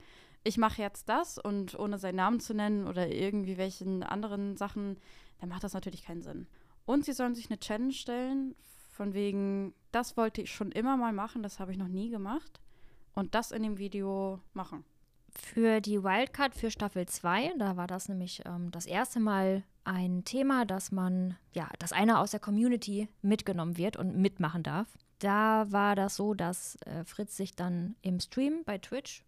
ich 0.46 0.58
mache 0.58 0.80
jetzt 0.80 1.08
das 1.08 1.38
und 1.38 1.78
ohne 1.78 1.98
seinen 1.98 2.16
Namen 2.16 2.40
zu 2.40 2.54
nennen 2.54 2.86
oder 2.86 3.08
irgendwie 3.08 3.58
welchen 3.58 4.02
anderen 4.02 4.56
Sachen, 4.56 4.96
dann 5.40 5.48
macht 5.48 5.64
das 5.64 5.74
natürlich 5.74 6.04
keinen 6.04 6.22
Sinn. 6.22 6.46
Und 6.84 7.04
sie 7.04 7.12
sollen 7.12 7.34
sich 7.34 7.50
eine 7.50 7.58
Challenge 7.58 7.92
stellen, 7.92 8.54
von 8.92 9.12
wegen, 9.12 9.74
das 9.92 10.16
wollte 10.16 10.40
ich 10.40 10.52
schon 10.52 10.72
immer 10.72 10.96
mal 10.96 11.12
machen, 11.12 11.42
das 11.42 11.58
habe 11.58 11.72
ich 11.72 11.78
noch 11.78 11.88
nie 11.88 12.10
gemacht. 12.10 12.60
Und 13.14 13.34
das 13.34 13.50
in 13.50 13.62
dem 13.62 13.78
Video 13.78 14.40
machen. 14.52 14.84
Für 15.30 15.80
die 15.80 16.02
Wildcard 16.02 16.54
für 16.54 16.70
Staffel 16.70 17.06
2, 17.06 17.54
da 17.58 17.76
war 17.76 17.86
das 17.86 18.08
nämlich 18.08 18.42
ähm, 18.46 18.70
das 18.70 18.86
erste 18.86 19.20
Mal 19.20 19.64
ein 19.84 20.24
Thema, 20.24 20.64
dass 20.64 20.92
man, 20.92 21.36
ja, 21.52 21.68
dass 21.78 21.92
einer 21.92 22.20
aus 22.20 22.30
der 22.30 22.40
Community 22.40 23.08
mitgenommen 23.20 23.76
wird 23.76 23.96
und 23.96 24.16
mitmachen 24.16 24.62
darf. 24.62 24.88
Da 25.18 25.66
war 25.70 25.96
das 25.96 26.16
so, 26.16 26.34
dass 26.34 26.76
äh, 26.82 27.04
Fritz 27.04 27.36
sich 27.36 27.54
dann 27.54 27.96
im 28.02 28.20
Stream 28.20 28.62
bei 28.64 28.78
Twitch 28.78 29.24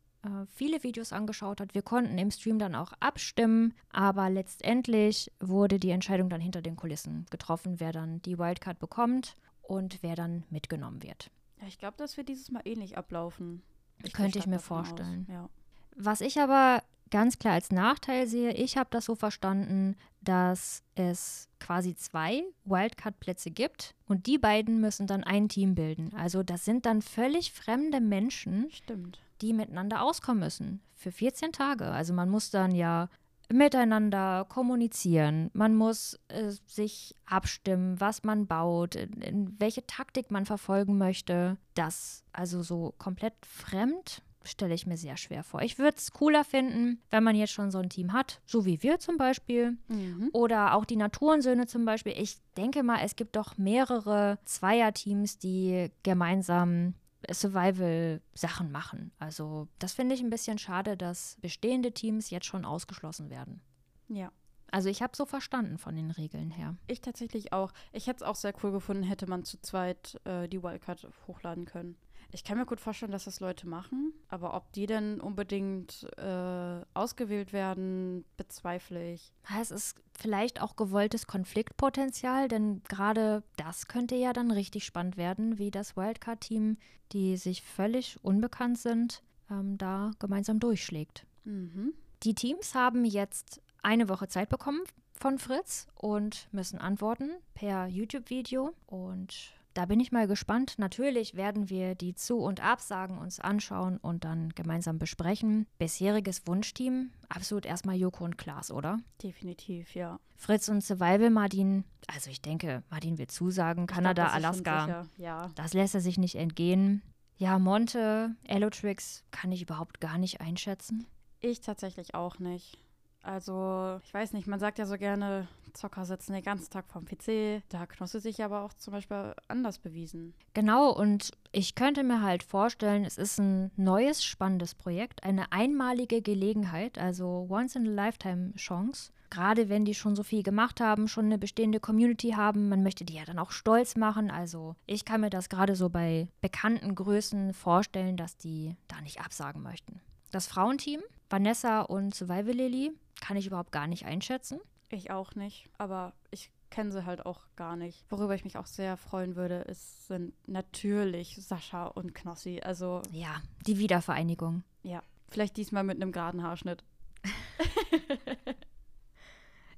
viele 0.55 0.83
Videos 0.83 1.13
angeschaut 1.13 1.61
hat. 1.61 1.75
Wir 1.75 1.83
konnten 1.83 2.19
im 2.19 2.31
Stream 2.31 2.59
dann 2.59 2.75
auch 2.75 2.93
abstimmen, 3.01 3.75
aber 3.91 4.31
letztendlich 4.31 5.31
wurde 5.41 5.79
die 5.79 5.91
Entscheidung 5.91 6.29
dann 6.29 6.41
hinter 6.41 6.63
den 6.63 6.77
Kulissen 6.77 7.27
getroffen, 7.31 7.79
wer 7.79 7.93
dann 7.93 8.21
die 8.23 8.39
Wildcard 8.39 8.79
bekommt 8.79 9.37
und 9.63 10.03
wer 10.03 10.17
dann 10.17 10.45
mitgenommen 10.51 11.03
wird. 11.03 11.31
Ja, 11.61 11.69
ich 11.69 11.79
glaube, 11.79 11.97
das 11.99 12.17
wird 12.17 12.29
dieses 12.29 12.51
Mal 12.51 12.63
ähnlich 12.65 12.97
ablaufen. 12.97 13.63
Ich 14.03 14.13
Könnte 14.13 14.39
ich 14.39 14.47
mir 14.47 14.61
vorstellen. 14.61 15.27
Ja. 15.31 15.49
Was 15.97 16.21
ich 16.21 16.41
aber 16.41 16.83
ganz 17.11 17.39
klar 17.39 17.55
als 17.55 17.71
Nachteil 17.71 18.27
sehe, 18.27 18.53
ich 18.53 18.77
habe 18.77 18.91
das 18.91 19.07
so 19.07 19.15
verstanden, 19.15 19.97
dass 20.21 20.83
es 20.95 21.49
quasi 21.59 21.95
zwei 21.95 22.45
Wildcard-Plätze 22.65 23.51
gibt 23.51 23.95
und 24.07 24.27
die 24.27 24.39
beiden 24.39 24.81
müssen 24.81 25.07
dann 25.07 25.25
ein 25.25 25.49
Team 25.49 25.75
bilden. 25.75 26.13
Also 26.15 26.43
das 26.43 26.65
sind 26.65 26.87
dann 26.87 27.03
völlig 27.03 27.53
fremde 27.53 28.01
Menschen. 28.01 28.71
Stimmt 28.71 29.21
die 29.40 29.52
miteinander 29.52 30.02
auskommen 30.02 30.40
müssen. 30.40 30.80
Für 30.95 31.12
14 31.12 31.52
Tage. 31.52 31.87
Also 31.87 32.12
man 32.12 32.28
muss 32.28 32.50
dann 32.50 32.75
ja 32.75 33.09
miteinander 33.50 34.45
kommunizieren. 34.49 35.50
Man 35.54 35.75
muss 35.75 36.18
äh, 36.28 36.52
sich 36.66 37.14
abstimmen, 37.25 38.00
was 38.00 38.23
man 38.25 38.47
baut, 38.47 38.95
in, 38.95 39.23
in 39.23 39.61
welche 39.61 39.87
Taktik 39.87 40.30
man 40.30 40.45
verfolgen 40.45 40.99
möchte. 40.99 41.57
Das 41.75 42.25
also 42.33 42.62
so 42.62 42.95
komplett 42.99 43.35
fremd 43.47 44.23
stelle 44.45 44.75
ich 44.75 44.87
mir 44.87 44.97
sehr 44.97 45.16
schwer 45.16 45.42
vor. 45.42 45.62
Ich 45.62 45.78
würde 45.78 45.97
es 45.99 46.12
cooler 46.12 46.45
finden, 46.45 47.00
wenn 47.11 47.25
man 47.25 47.37
jetzt 47.37 47.52
schon 47.52 47.71
so 47.71 47.78
ein 47.78 47.90
Team 47.90 48.12
hat, 48.12 48.40
so 48.47 48.64
wie 48.64 48.83
wir 48.83 48.99
zum 48.99 49.16
Beispiel. 49.16 49.76
Mhm. 49.88 50.30
Oder 50.33 50.75
auch 50.75 50.85
die 50.85 50.97
Naturensöhne 50.97 51.66
zum 51.66 51.85
Beispiel. 51.85 52.14
Ich 52.16 52.38
denke 52.57 52.83
mal, 52.83 53.00
es 53.04 53.16
gibt 53.16 53.37
doch 53.37 53.59
mehrere 53.59 54.38
Zweierteams, 54.45 55.38
die 55.38 55.90
gemeinsam 56.02 56.95
Survival-Sachen 57.32 58.70
machen. 58.73 59.12
Also 59.18 59.68
das 59.78 59.92
finde 59.92 60.14
ich 60.14 60.20
ein 60.23 60.30
bisschen 60.30 60.58
schade, 60.58 60.97
dass 60.97 61.37
bestehende 61.40 61.92
Teams 61.92 62.30
jetzt 62.30 62.47
schon 62.47 62.64
ausgeschlossen 62.64 63.30
werden. 63.30 63.61
Ja, 64.08 64.30
Also 64.70 64.88
ich 64.88 65.02
habe 65.02 65.16
so 65.16 65.25
verstanden 65.26 65.78
von 65.78 65.97
den 65.97 66.11
Regeln 66.11 66.50
her. 66.50 66.76
Ich 66.87 67.00
tatsächlich 67.00 67.52
auch. 67.52 67.73
Ich 67.92 68.06
hätte 68.06 68.18
es 68.18 68.23
auch 68.23 68.35
sehr 68.37 68.54
cool 68.62 68.73
gefunden, 68.73 69.02
hätte 69.02 69.26
man 69.26 69.44
zu 69.44 69.61
zweit 69.61 70.20
äh, 70.25 70.49
die 70.49 70.62
Wildcard 70.62 71.08
hochladen 71.26 71.64
können. 71.64 71.97
Ich 72.30 72.44
kann 72.44 72.58
mir 72.58 72.66
gut 72.66 72.80
vorstellen, 72.80 73.12
dass 73.12 73.25
das 73.25 73.40
Leute 73.40 73.66
machen, 73.66 74.12
aber 74.28 74.54
ob 74.54 74.70
die 74.73 74.87
denn 74.87 75.18
unbedingt 75.18 76.06
äh, 76.18 76.85
ausgewählt 76.92 77.54
werden, 77.54 78.26
bezweifle 78.37 79.12
ich. 79.12 79.32
Es 79.58 79.70
ist 79.70 79.97
vielleicht 80.12 80.61
auch 80.61 80.76
gewolltes 80.76 81.26
Konfliktpotenzial, 81.26 82.49
denn 82.49 82.82
gerade 82.85 83.42
das 83.56 83.88
könnte 83.88 84.14
ja 84.14 84.35
dann 84.35 84.50
richtig 84.50 84.85
spannend 84.85 85.16
werden, 85.16 85.58
wie 85.58 85.70
das 85.70 85.97
Wildcard-Team, 85.97 86.76
die 87.12 87.38
sich 87.38 87.62
völlig 87.62 88.23
unbekannt 88.23 88.78
sind, 88.78 89.23
ähm, 89.50 89.78
da 89.78 90.11
gemeinsam 90.18 90.61
durchschlägt. 90.61 91.25
Mhm. 91.44 91.94
Die 92.25 92.35
Teams 92.35 92.75
haben 92.75 93.06
jetzt 93.06 93.62
eine 93.82 94.08
Woche 94.11 94.28
Zeit 94.28 94.50
bekommen 94.50 94.82
von 95.14 95.38
Fritz 95.38 95.87
und 95.94 96.49
müssen 96.52 96.78
antworten 96.78 97.30
per 97.54 97.87
YouTube-Video. 97.87 98.75
Und 98.87 99.54
da 99.75 99.87
bin 99.87 100.01
ich 100.01 100.11
mal 100.13 100.27
gespannt. 100.27 100.75
Natürlich 100.79 101.35
werden 101.35 101.69
wir 101.71 101.95
die 101.95 102.15
Zu- 102.15 102.39
und 102.39 102.63
Absagen 102.63 103.19
uns 103.19 103.39
anschauen 103.41 103.99
und 103.99 104.25
dann 104.25 104.51
gemeinsam 104.51 104.99
besprechen. 104.99 105.67
Bisheriges 105.79 106.43
Wunschteam, 106.47 107.11
absolut 107.29 107.65
erstmal 107.67 107.97
Joko 107.97 108.25
und 108.25 108.39
Klaas, 108.39 108.71
oder? 108.71 108.99
Definitiv, 109.23 109.95
ja. 109.95 110.19
Fritz 110.37 110.69
und 110.69 110.83
Survival 110.83 111.31
Martin, 111.31 111.85
also 112.07 112.31
ich 112.31 112.43
denke, 112.43 112.83
Martin 112.91 113.19
wird 113.19 113.31
zusagen. 113.31 113.87
Kanada, 113.87 114.27
ich 114.27 114.39
glaub, 114.41 114.53
das 114.53 114.67
Alaska, 114.67 115.07
Ja. 115.17 115.51
das 115.55 115.75
lässt 115.75 115.95
er 115.95 116.01
sich 116.01 116.19
nicht 116.19 116.35
entgehen. 116.37 117.03
Ja, 117.37 117.59
Monte, 117.61 118.35
Elotrix 118.49 119.23
kann 119.31 119.53
ich 119.53 119.63
überhaupt 119.63 120.01
gar 120.01 120.19
nicht 120.19 120.41
einschätzen. 120.41 121.07
Ich 121.41 121.61
tatsächlich 121.61 122.15
auch 122.15 122.41
nicht. 122.41 122.79
Also, 123.23 124.01
ich 124.05 124.15
weiß 124.15 124.33
nicht, 124.33 124.47
man 124.47 124.61
sagt 124.61 124.79
ja 124.79 124.87
so 124.87 124.97
gerne, 124.97 125.49
Zocker 125.75 126.05
sitzen 126.05 126.33
den 126.33 126.43
ganzen 126.43 126.71
Tag 126.71 126.87
vorm 126.89 127.05
PC. 127.05 127.63
Da 127.69 127.81
hat 127.81 127.91
Knosse 127.91 128.21
sich 128.21 128.43
aber 128.43 128.63
auch 128.63 128.73
zum 128.75 128.93
Beispiel 128.93 129.35
anders 129.49 129.79
bewiesen. 129.79 130.35
Genau, 130.55 130.91
und 130.91 131.33
ich 131.53 131.75
könnte 131.75 132.03
mir 132.05 132.23
halt 132.23 132.43
vorstellen, 132.43 133.05
es 133.05 133.19
ist 133.19 133.39
ein 133.39 133.71
neues, 133.77 134.25
spannendes 134.25 134.75
Projekt, 134.75 135.25
eine 135.25 135.53
einmalige 135.53 136.23
Gelegenheit, 136.23 136.99
also 136.99 137.47
Once-in-a-Lifetime-Chance. 137.49 139.13
Gerade 139.31 139.69
wenn 139.69 139.85
die 139.85 139.95
schon 139.95 140.17
so 140.17 140.23
viel 140.23 140.43
gemacht 140.43 140.81
haben, 140.81 141.07
schon 141.07 141.27
eine 141.27 141.39
bestehende 141.39 141.81
Community 141.81 142.31
haben, 142.31 142.71
man 142.71 142.83
möchte 142.83 143.05
die 143.05 143.15
ja 143.15 143.25
dann 143.27 143.39
auch 143.39 143.51
stolz 143.51 143.95
machen. 143.95 144.31
Also 144.31 144.75
ich 144.87 145.05
kann 145.05 145.21
mir 145.21 145.29
das 145.31 145.51
gerade 145.51 145.77
so 145.77 145.91
bei 145.91 146.29
bekannten 146.41 146.95
Größen 146.95 147.53
vorstellen, 147.53 148.17
dass 148.17 148.39
die 148.39 148.75
da 148.89 149.01
nicht 149.03 149.21
absagen 149.21 149.63
möchten. 149.63 150.01
Das 150.31 150.47
Frauenteam, 150.47 151.01
Vanessa 151.29 151.83
und 151.83 152.15
Survival 152.15 152.55
Lily, 152.55 152.93
kann 153.21 153.37
ich 153.37 153.47
überhaupt 153.47 153.73
gar 153.73 153.87
nicht 153.87 154.05
einschätzen. 154.07 154.61
Ich 154.91 155.11
auch 155.11 155.35
nicht, 155.35 155.69
aber 155.79 156.13
ich 156.31 156.51
kenne 156.71 156.93
sie 156.93 157.05
halt 157.05 157.25
auch 157.27 157.41
gar 157.57 157.77
nicht. 157.77 158.05
Worüber 158.11 158.35
ich 158.35 158.45
mich 158.45 158.57
auch 158.59 158.67
sehr 158.67 158.97
freuen 158.97 159.37
würde, 159.37 159.57
ist, 159.63 160.07
sind 160.07 160.33
natürlich 160.49 161.37
Sascha 161.37 161.87
und 161.87 162.15
Knossi. 162.15 162.61
Also 162.63 163.03
Ja, 163.11 163.43
die 163.67 163.79
Wiedervereinigung. 163.79 164.63
ja, 164.83 165.03
vielleicht 165.29 165.57
diesmal 165.57 165.85
mit 165.85 165.97
einem 166.01 166.13
geraden 166.13 166.43
Haarschnitt. 166.43 166.85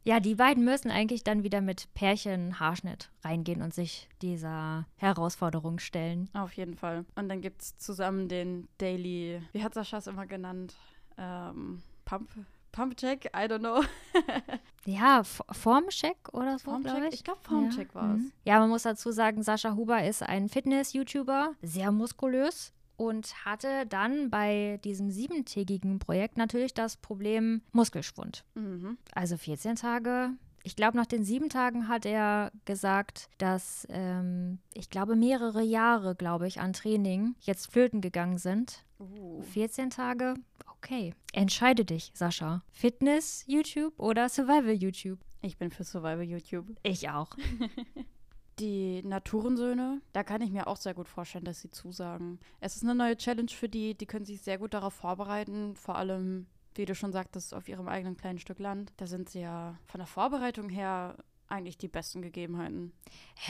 Ja, 0.03 0.19
die 0.19 0.35
beiden 0.35 0.65
müssen 0.65 0.91
eigentlich 0.91 1.25
dann 1.25 1.43
wieder 1.45 1.61
mit 1.61 1.93
Pärchen-Haarschnitt 1.93 3.11
reingehen 3.23 3.61
und 3.61 3.75
sich 3.75 4.09
dieser 4.23 4.87
Herausforderung 4.97 5.79
stellen. 5.79 6.31
Auf 6.33 6.55
jeden 6.55 6.75
Fall. 6.75 7.05
Und 7.17 7.29
dann 7.29 7.43
gibt 7.43 7.61
es 7.61 7.77
zusammen 7.77 8.27
den 8.27 8.67
Daily, 8.79 9.43
wie 9.53 9.63
hat 9.63 9.75
Sascha 9.75 9.99
es 9.99 10.07
immer 10.07 10.27
genannt? 10.27 10.75
Ähm, 11.19 11.83
Pump, 12.07 12.31
Pump 12.73 12.97
Check? 12.97 13.27
I 13.35 13.47
don't 13.47 13.59
know. 13.59 13.83
Ja, 14.87 15.23
Formcheck 15.25 16.17
oder 16.33 16.59
so, 16.59 16.71
glaube 16.71 16.89
Formcheck? 16.89 17.09
ich. 17.09 17.15
Ich 17.17 17.25
glaube, 17.25 17.41
Formcheck 17.43 17.89
ja. 17.89 17.95
war 17.95 18.15
es. 18.15 18.21
mhm. 18.23 18.33
Ja, 18.45 18.59
man 18.61 18.71
muss 18.71 18.83
dazu 18.85 19.13
sagen, 19.13 19.43
Sascha 19.43 19.75
Huber 19.75 20.05
ist 20.05 20.23
ein 20.23 20.49
Fitness-YouTuber, 20.49 21.55
sehr 21.61 21.93
muskulös 21.93 22.73
und 22.97 23.45
hatte 23.45 23.87
dann 23.87 24.31
bei 24.31 24.81
diesem 24.85 25.11
siebentägigen 25.11 25.99
Projekt 25.99 26.37
natürlich 26.39 26.75
das 26.75 26.97
Problem 26.97 27.63
Muskelschwund. 27.73 28.45
Mhm. 28.55 28.99
Also 29.15 29.37
14 29.37 29.77
Tage. 29.77 30.31
Ich 30.63 30.77
glaube, 30.77 30.97
nach 30.97 31.07
den 31.07 31.25
sieben 31.25 31.49
Tagen 31.49 31.89
hat 31.89 32.05
er 32.05 32.53
gesagt, 32.65 33.29
dass 33.39 33.87
ähm, 33.91 34.59
ich 34.75 34.91
glaube 34.91 35.17
mehrere 35.17 35.63
Jahre, 35.63 36.15
glaube 36.15 36.47
ich, 36.47 36.61
an 36.61 36.73
Training 36.73 37.35
jetzt 37.41 37.73
flöten 37.73 38.01
gegangen 38.01 38.39
sind. 38.39 38.85
Uh. 38.99 39.41
14 39.43 39.91
Tage, 39.91 40.35
okay. 40.77 41.15
Entscheide 41.33 41.85
dich, 41.85 42.11
Sascha. 42.15 42.63
Fitness 42.71 43.45
YouTube 43.47 43.99
oder 43.99 44.29
Survival 44.29 44.73
YouTube? 44.73 45.19
Ich 45.43 45.57
bin 45.57 45.71
für 45.71 45.85
Survival 45.85 46.23
YouTube. 46.23 46.67
Ich 46.83 47.09
auch. 47.09 47.31
Die 48.59 49.03
Naturensöhne, 49.03 50.03
da 50.13 50.23
kann 50.23 50.43
ich 50.43 50.51
mir 50.51 50.67
auch 50.67 50.77
sehr 50.77 50.93
gut 50.93 51.09
vorstellen, 51.09 51.47
dass 51.47 51.63
sie 51.63 51.71
zusagen. 51.71 52.39
Es 52.61 52.77
ist 52.77 52.83
eine 52.83 52.95
neue 52.95 53.17
Challenge 53.17 53.49
für 53.49 53.71
die, 53.71 53.95
die 53.95 54.05
können 54.05 54.27
sich 54.27 54.43
sehr 54.43 54.59
gut 54.59 54.75
darauf 54.75 54.93
vorbereiten, 54.93 55.77
vor 55.77 55.97
allem, 55.97 56.47
wie 56.75 56.85
du 56.85 56.95
schon 56.95 57.13
sagtest, 57.13 57.55
auf 57.55 57.69
ihrem 57.69 57.89
eigenen 57.89 58.17
kleinen 58.17 58.39
Stück 58.39 58.59
Land. 58.59 58.93
Da 58.97 59.07
sind 59.07 59.29
sie 59.29 59.41
ja 59.41 59.79
von 59.87 59.99
der 59.99 60.07
Vorbereitung 60.07 60.69
her 60.69 61.17
eigentlich 61.49 61.79
die 61.79 61.89
besten 61.89 62.23
Gegebenheiten. 62.23 62.93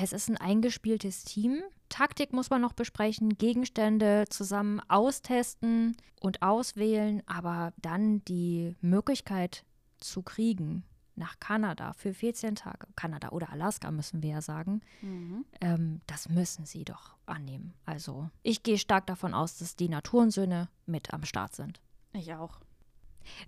Es 0.01 0.13
ist 0.15 0.31
ein 0.31 0.39
eingespieltes 0.39 1.25
Team. 1.25 1.61
Taktik 1.91 2.33
muss 2.33 2.49
man 2.49 2.63
noch 2.63 2.73
besprechen, 2.73 3.37
Gegenstände 3.37 4.25
zusammen 4.31 4.81
austesten 4.89 5.97
und 6.21 6.41
auswählen, 6.41 7.23
aber 7.27 7.75
dann 7.77 8.25
die 8.25 8.75
Möglichkeit 8.81 9.65
zu 9.99 10.23
kriegen 10.23 10.85
nach 11.17 11.39
Kanada 11.41 11.93
für 11.93 12.15
14 12.15 12.55
Tage, 12.55 12.87
Kanada 12.97 13.31
oder 13.31 13.51
Alaska 13.51 13.91
müssen 13.91 14.23
wir 14.23 14.31
ja 14.31 14.41
sagen, 14.41 14.81
Mhm. 15.03 15.45
ähm, 15.61 16.01
das 16.07 16.31
müssen 16.31 16.65
sie 16.65 16.85
doch 16.87 17.17
annehmen. 17.27 17.75
Also 17.85 18.31
ich 18.43 18.63
gehe 18.63 18.79
stark 18.79 19.07
davon 19.07 19.35
aus, 19.35 19.59
dass 19.59 19.77
die 19.77 19.91
Naturensöhne 19.91 20.71
mit 20.87 21.13
am 21.13 21.25
Start 21.27 21.55
sind. 21.55 21.83
Ich 22.15 22.33
auch. 22.33 22.61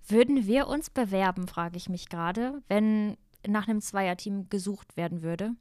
Würden 0.07 0.45
wir 0.45 0.67
uns 0.67 0.89
bewerben, 0.89 1.47
frage 1.47 1.77
ich 1.77 1.89
mich 1.89 2.09
gerade, 2.09 2.61
wenn 2.67 3.17
nach 3.45 3.67
einem 3.67 3.81
Zweierteam 3.81 4.49
gesucht 4.49 4.95
werden 4.95 5.21
würde? 5.21 5.51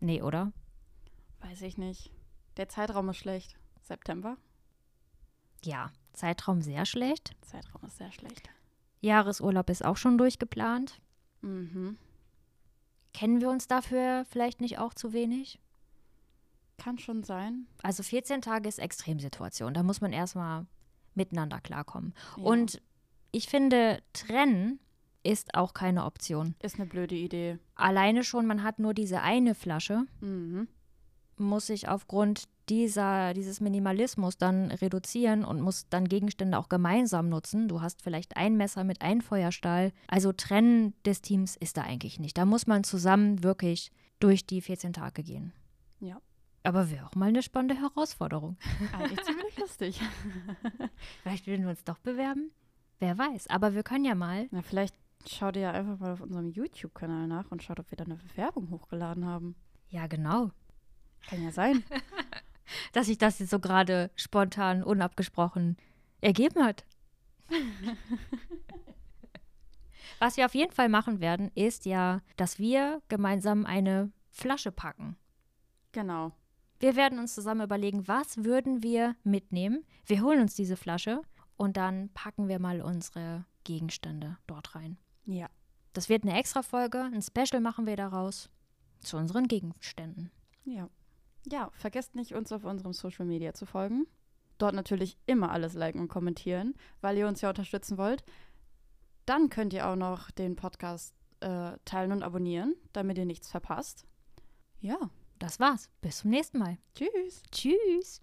Nee, 0.00 0.22
oder? 0.22 0.52
Weiß 1.40 1.62
ich 1.62 1.78
nicht. 1.78 2.10
Der 2.56 2.68
Zeitraum 2.68 3.08
ist 3.10 3.18
schlecht. 3.18 3.56
September? 3.82 4.36
Ja, 5.64 5.90
Zeitraum 6.12 6.62
sehr 6.62 6.86
schlecht. 6.86 7.34
Zeitraum 7.42 7.82
ist 7.86 7.98
sehr 7.98 8.12
schlecht. 8.12 8.48
Jahresurlaub 9.00 9.70
ist 9.70 9.84
auch 9.84 9.96
schon 9.96 10.18
durchgeplant. 10.18 11.00
Mhm. 11.42 11.98
Kennen 13.12 13.40
wir 13.40 13.50
uns 13.50 13.68
dafür 13.68 14.26
vielleicht 14.28 14.60
nicht 14.60 14.78
auch 14.78 14.94
zu 14.94 15.12
wenig? 15.12 15.58
Kann 16.78 16.98
schon 16.98 17.24
sein. 17.24 17.66
Also 17.82 18.02
14 18.02 18.42
Tage 18.42 18.68
ist 18.68 18.78
Extremsituation. 18.78 19.72
Da 19.72 19.82
muss 19.82 20.00
man 20.00 20.12
erstmal 20.12 20.66
miteinander 21.14 21.60
klarkommen. 21.60 22.14
Ja. 22.36 22.42
Und 22.44 22.82
ich 23.36 23.48
finde, 23.48 24.02
trennen 24.12 24.78
ist 25.22 25.54
auch 25.54 25.74
keine 25.74 26.04
Option. 26.04 26.54
Ist 26.62 26.76
eine 26.76 26.86
blöde 26.86 27.14
Idee. 27.16 27.58
Alleine 27.74 28.22
schon, 28.24 28.46
man 28.46 28.62
hat 28.62 28.78
nur 28.78 28.94
diese 28.94 29.20
eine 29.22 29.54
Flasche, 29.54 30.04
Mhm. 30.20 30.68
muss 31.38 31.66
sich 31.66 31.88
aufgrund 31.88 32.44
dieser, 32.68 33.34
dieses 33.34 33.60
Minimalismus 33.60 34.38
dann 34.38 34.70
reduzieren 34.70 35.44
und 35.44 35.60
muss 35.60 35.88
dann 35.88 36.08
Gegenstände 36.08 36.58
auch 36.58 36.68
gemeinsam 36.68 37.28
nutzen. 37.28 37.68
Du 37.68 37.80
hast 37.82 38.02
vielleicht 38.02 38.36
ein 38.36 38.56
Messer 38.56 38.84
mit 38.84 39.02
einem 39.02 39.20
Feuerstahl. 39.20 39.92
Also 40.08 40.32
Trennen 40.32 40.94
des 41.04 41.20
Teams 41.22 41.56
ist 41.56 41.76
da 41.76 41.82
eigentlich 41.82 42.18
nicht. 42.18 42.38
Da 42.38 42.44
muss 42.44 42.66
man 42.66 42.84
zusammen 42.84 43.42
wirklich 43.44 43.90
durch 44.18 44.46
die 44.46 44.60
14 44.62 44.92
Tage 44.94 45.22
gehen. 45.22 45.52
Ja. 46.00 46.20
Aber 46.64 46.90
wäre 46.90 47.06
auch 47.06 47.14
mal 47.14 47.28
eine 47.28 47.42
spannende 47.42 47.76
Herausforderung. 47.80 48.56
Eigentlich 48.92 49.22
ziemlich 49.24 49.56
lustig. 49.58 50.00
Vielleicht 51.22 51.46
würden 51.46 51.62
wir 51.62 51.70
uns 51.70 51.84
doch 51.84 51.98
bewerben. 51.98 52.50
Wer 52.98 53.18
weiß. 53.18 53.48
Aber 53.48 53.74
wir 53.74 53.82
können 53.82 54.04
ja 54.04 54.14
mal. 54.14 54.48
Na, 54.50 54.62
vielleicht 54.62 54.94
schaut 55.28 55.56
ihr 55.56 55.62
ja 55.62 55.72
einfach 55.72 55.98
mal 55.98 56.12
auf 56.12 56.20
unserem 56.20 56.48
YouTube-Kanal 56.50 57.26
nach 57.26 57.50
und 57.50 57.62
schaut, 57.62 57.80
ob 57.80 57.90
wir 57.90 57.96
da 57.96 58.04
eine 58.04 58.16
Bewerbung 58.16 58.70
hochgeladen 58.70 59.26
haben. 59.26 59.54
Ja, 59.88 60.06
genau. 60.06 60.50
Kann 61.28 61.42
ja 61.42 61.50
sein. 61.50 61.82
Dass 62.92 63.06
sich 63.06 63.18
das 63.18 63.38
jetzt 63.38 63.50
so 63.50 63.60
gerade 63.60 64.10
spontan, 64.16 64.82
unabgesprochen 64.82 65.76
ergeben 66.20 66.64
hat. 66.64 66.84
Was 70.18 70.36
wir 70.36 70.46
auf 70.46 70.54
jeden 70.54 70.72
Fall 70.72 70.88
machen 70.88 71.20
werden, 71.20 71.50
ist 71.54 71.84
ja, 71.84 72.22
dass 72.36 72.58
wir 72.58 73.02
gemeinsam 73.08 73.66
eine 73.66 74.10
Flasche 74.30 74.72
packen. 74.72 75.16
genau. 75.92 76.32
Wir 76.78 76.94
werden 76.94 77.18
uns 77.18 77.34
zusammen 77.34 77.62
überlegen, 77.62 78.06
was 78.06 78.44
würden 78.44 78.82
wir 78.82 79.16
mitnehmen. 79.24 79.86
Wir 80.04 80.20
holen 80.20 80.42
uns 80.42 80.54
diese 80.54 80.76
Flasche 80.76 81.22
und 81.56 81.76
dann 81.76 82.10
packen 82.10 82.48
wir 82.48 82.58
mal 82.58 82.80
unsere 82.80 83.44
Gegenstände 83.64 84.38
dort 84.46 84.74
rein. 84.74 84.98
Ja. 85.24 85.48
Das 85.92 86.08
wird 86.08 86.24
eine 86.24 86.38
extra 86.38 86.62
Folge, 86.62 87.00
ein 87.00 87.22
Special 87.22 87.60
machen 87.60 87.86
wir 87.86 87.96
daraus 87.96 88.50
zu 89.00 89.16
unseren 89.16 89.48
Gegenständen. 89.48 90.30
Ja. 90.64 90.88
Ja, 91.46 91.70
vergesst 91.74 92.14
nicht, 92.14 92.34
uns 92.34 92.52
auf 92.52 92.64
unserem 92.64 92.92
Social 92.92 93.24
Media 93.24 93.54
zu 93.54 93.66
folgen. 93.66 94.06
Dort 94.58 94.74
natürlich 94.74 95.16
immer 95.26 95.50
alles 95.50 95.74
liken 95.74 96.00
und 96.00 96.08
kommentieren, 96.08 96.74
weil 97.00 97.16
ihr 97.16 97.28
uns 97.28 97.40
ja 97.40 97.48
unterstützen 97.48 97.98
wollt. 97.98 98.24
Dann 99.26 99.48
könnt 99.48 99.72
ihr 99.72 99.86
auch 99.86 99.96
noch 99.96 100.30
den 100.30 100.56
Podcast 100.56 101.14
äh, 101.40 101.72
teilen 101.84 102.12
und 102.12 102.22
abonnieren, 102.22 102.74
damit 102.92 103.18
ihr 103.18 103.26
nichts 103.26 103.50
verpasst. 103.50 104.06
Ja. 104.80 105.10
Das 105.38 105.60
war's. 105.60 105.90
Bis 106.00 106.18
zum 106.18 106.30
nächsten 106.30 106.58
Mal. 106.58 106.78
Tschüss. 106.94 107.42
Tschüss. 107.50 108.22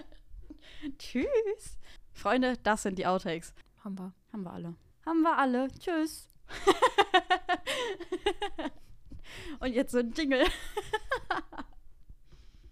Tschüss. 0.98 1.79
Freunde, 2.20 2.58
das 2.62 2.82
sind 2.82 2.98
die 2.98 3.06
Outtakes. 3.06 3.54
Haben 3.82 3.98
wir. 3.98 4.12
Haben 4.30 4.42
wir 4.42 4.52
alle. 4.52 4.74
Haben 5.06 5.22
wir 5.22 5.38
alle. 5.38 5.68
Tschüss. 5.78 6.28
Und 9.60 9.72
jetzt 9.72 9.92
so 9.92 10.00
ein 10.00 10.12
Jingle. 10.12 10.44